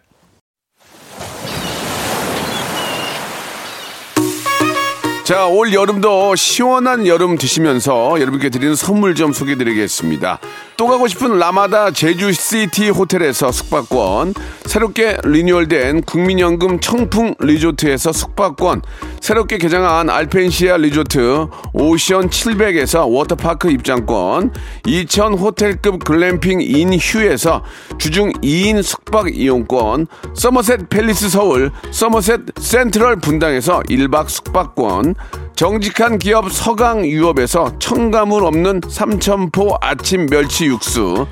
[5.24, 10.40] 자, 올 여름도 시원한 여름 드시면서 여러분께 드리는 선물 좀 소개해 드리겠습니다.
[10.80, 14.32] 또 가고 싶은 라마다 제주시티 호텔에서 숙박권,
[14.64, 18.80] 새롭게 리뉴얼된 국민연금 청풍 리조트에서 숙박권,
[19.20, 24.54] 새롭게 개장한 알펜시아 리조트 오션 700에서 워터파크 입장권,
[24.86, 27.62] 이천 호텔급 글램핑 인 휴에서
[27.98, 35.14] 주중 2인 숙박 이용권, 서머셋 팰리스 서울, 서머셋 센트럴 분당에서 1박 숙박권,
[35.60, 41.26] 정직한 기업 서강유업에서 첨가물 없는 삼천포 아침 멸치 육수,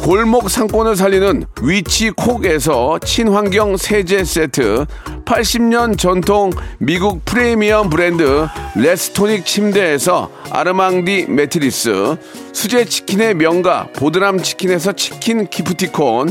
[0.00, 4.86] 골목 상권을 살리는 위치콕에서 친환경 세제 세트,
[5.24, 12.16] 80년 전통 미국 프리미엄 브랜드 레스토닉 침대에서 아르망디 매트리스,
[12.52, 16.30] 수제 치킨의 명가 보드람 치킨에서 치킨 기프티콘,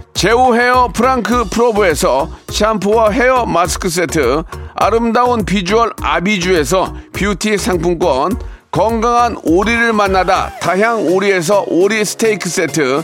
[0.13, 4.43] 제오 헤어 프랑크 프로브에서 샴푸와 헤어 마스크 세트,
[4.75, 8.37] 아름다운 비주얼 아비주에서 뷰티 상품권,
[8.69, 13.03] 건강한 오리를 만나다 다향 오리에서 오리 스테이크 세트,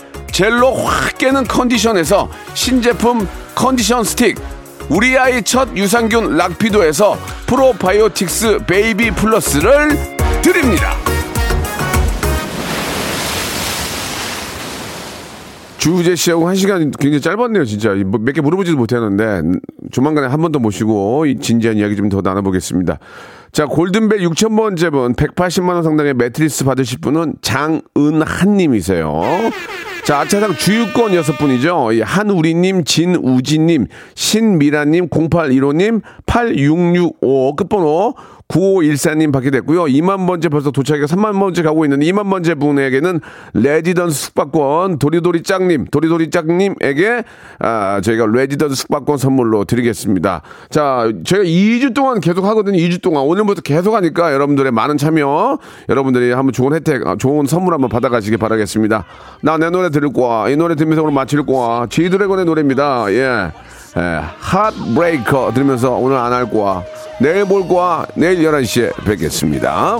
[0.31, 4.37] 젤로 확 깨는 컨디션에서 신제품 컨디션 스틱,
[4.89, 7.17] 우리 아이 첫 유산균 락피도에서
[7.47, 9.89] 프로바이오틱스 베이비 플러스를
[10.41, 10.95] 드립니다.
[15.77, 17.89] 주우재 씨하고 한 시간 굉장히 짧았네요, 진짜.
[17.95, 19.41] 뭐몇개 물어보지도 못했는데,
[19.91, 22.99] 조만간에 한 번 더 모시고, 이 진지한 이야기 좀 더 나눠보겠습니다.
[23.51, 29.23] 자, 골든벨 6,000번째 분, 180만원 상당의 매트리스 받으실 분은 장은한 님이세요.
[30.11, 31.93] 자, 아차상 주유권 여섯 분이죠.
[31.93, 38.15] 이 한우리님, 진우진님, 신미라님, 0815님, 8665 끝번호
[38.51, 39.85] 9514님 받게 됐고요.
[39.85, 43.21] 2만 번째 벌써 도착해가 3만 번째 가고 있는 2만 번째 분에게는
[43.53, 47.23] 레지던스 숙박권 도리도리 짱님, 도리도리 짱님에게
[47.59, 50.41] 아, 저희가 레지던스 숙박권 선물로 드리겠습니다.
[50.69, 52.77] 자, 저희가 2주 동안 계속 하거든요.
[52.77, 57.73] 2주 동안 오늘부터 계속 하니까 여러분들의 많은 참여, 여러분들이 한번 좋은 혜택, 아, 좋은 선물
[57.73, 59.05] 한번 받아가시기 바라겠습니다.
[59.41, 60.49] 나 내 노래 들을 거야.
[60.49, 61.85] 이 노래 들으면서 오늘 마칠 거야.
[61.87, 63.13] 지드래곤의 노래입니다.
[63.13, 63.51] 예.
[63.97, 64.21] 예.
[64.39, 66.83] Heartbreaker 들으면서 오늘 안 할 거야.
[67.19, 68.05] 내일 볼 거야.
[68.15, 69.99] 내일 11시에 뵙겠습니다.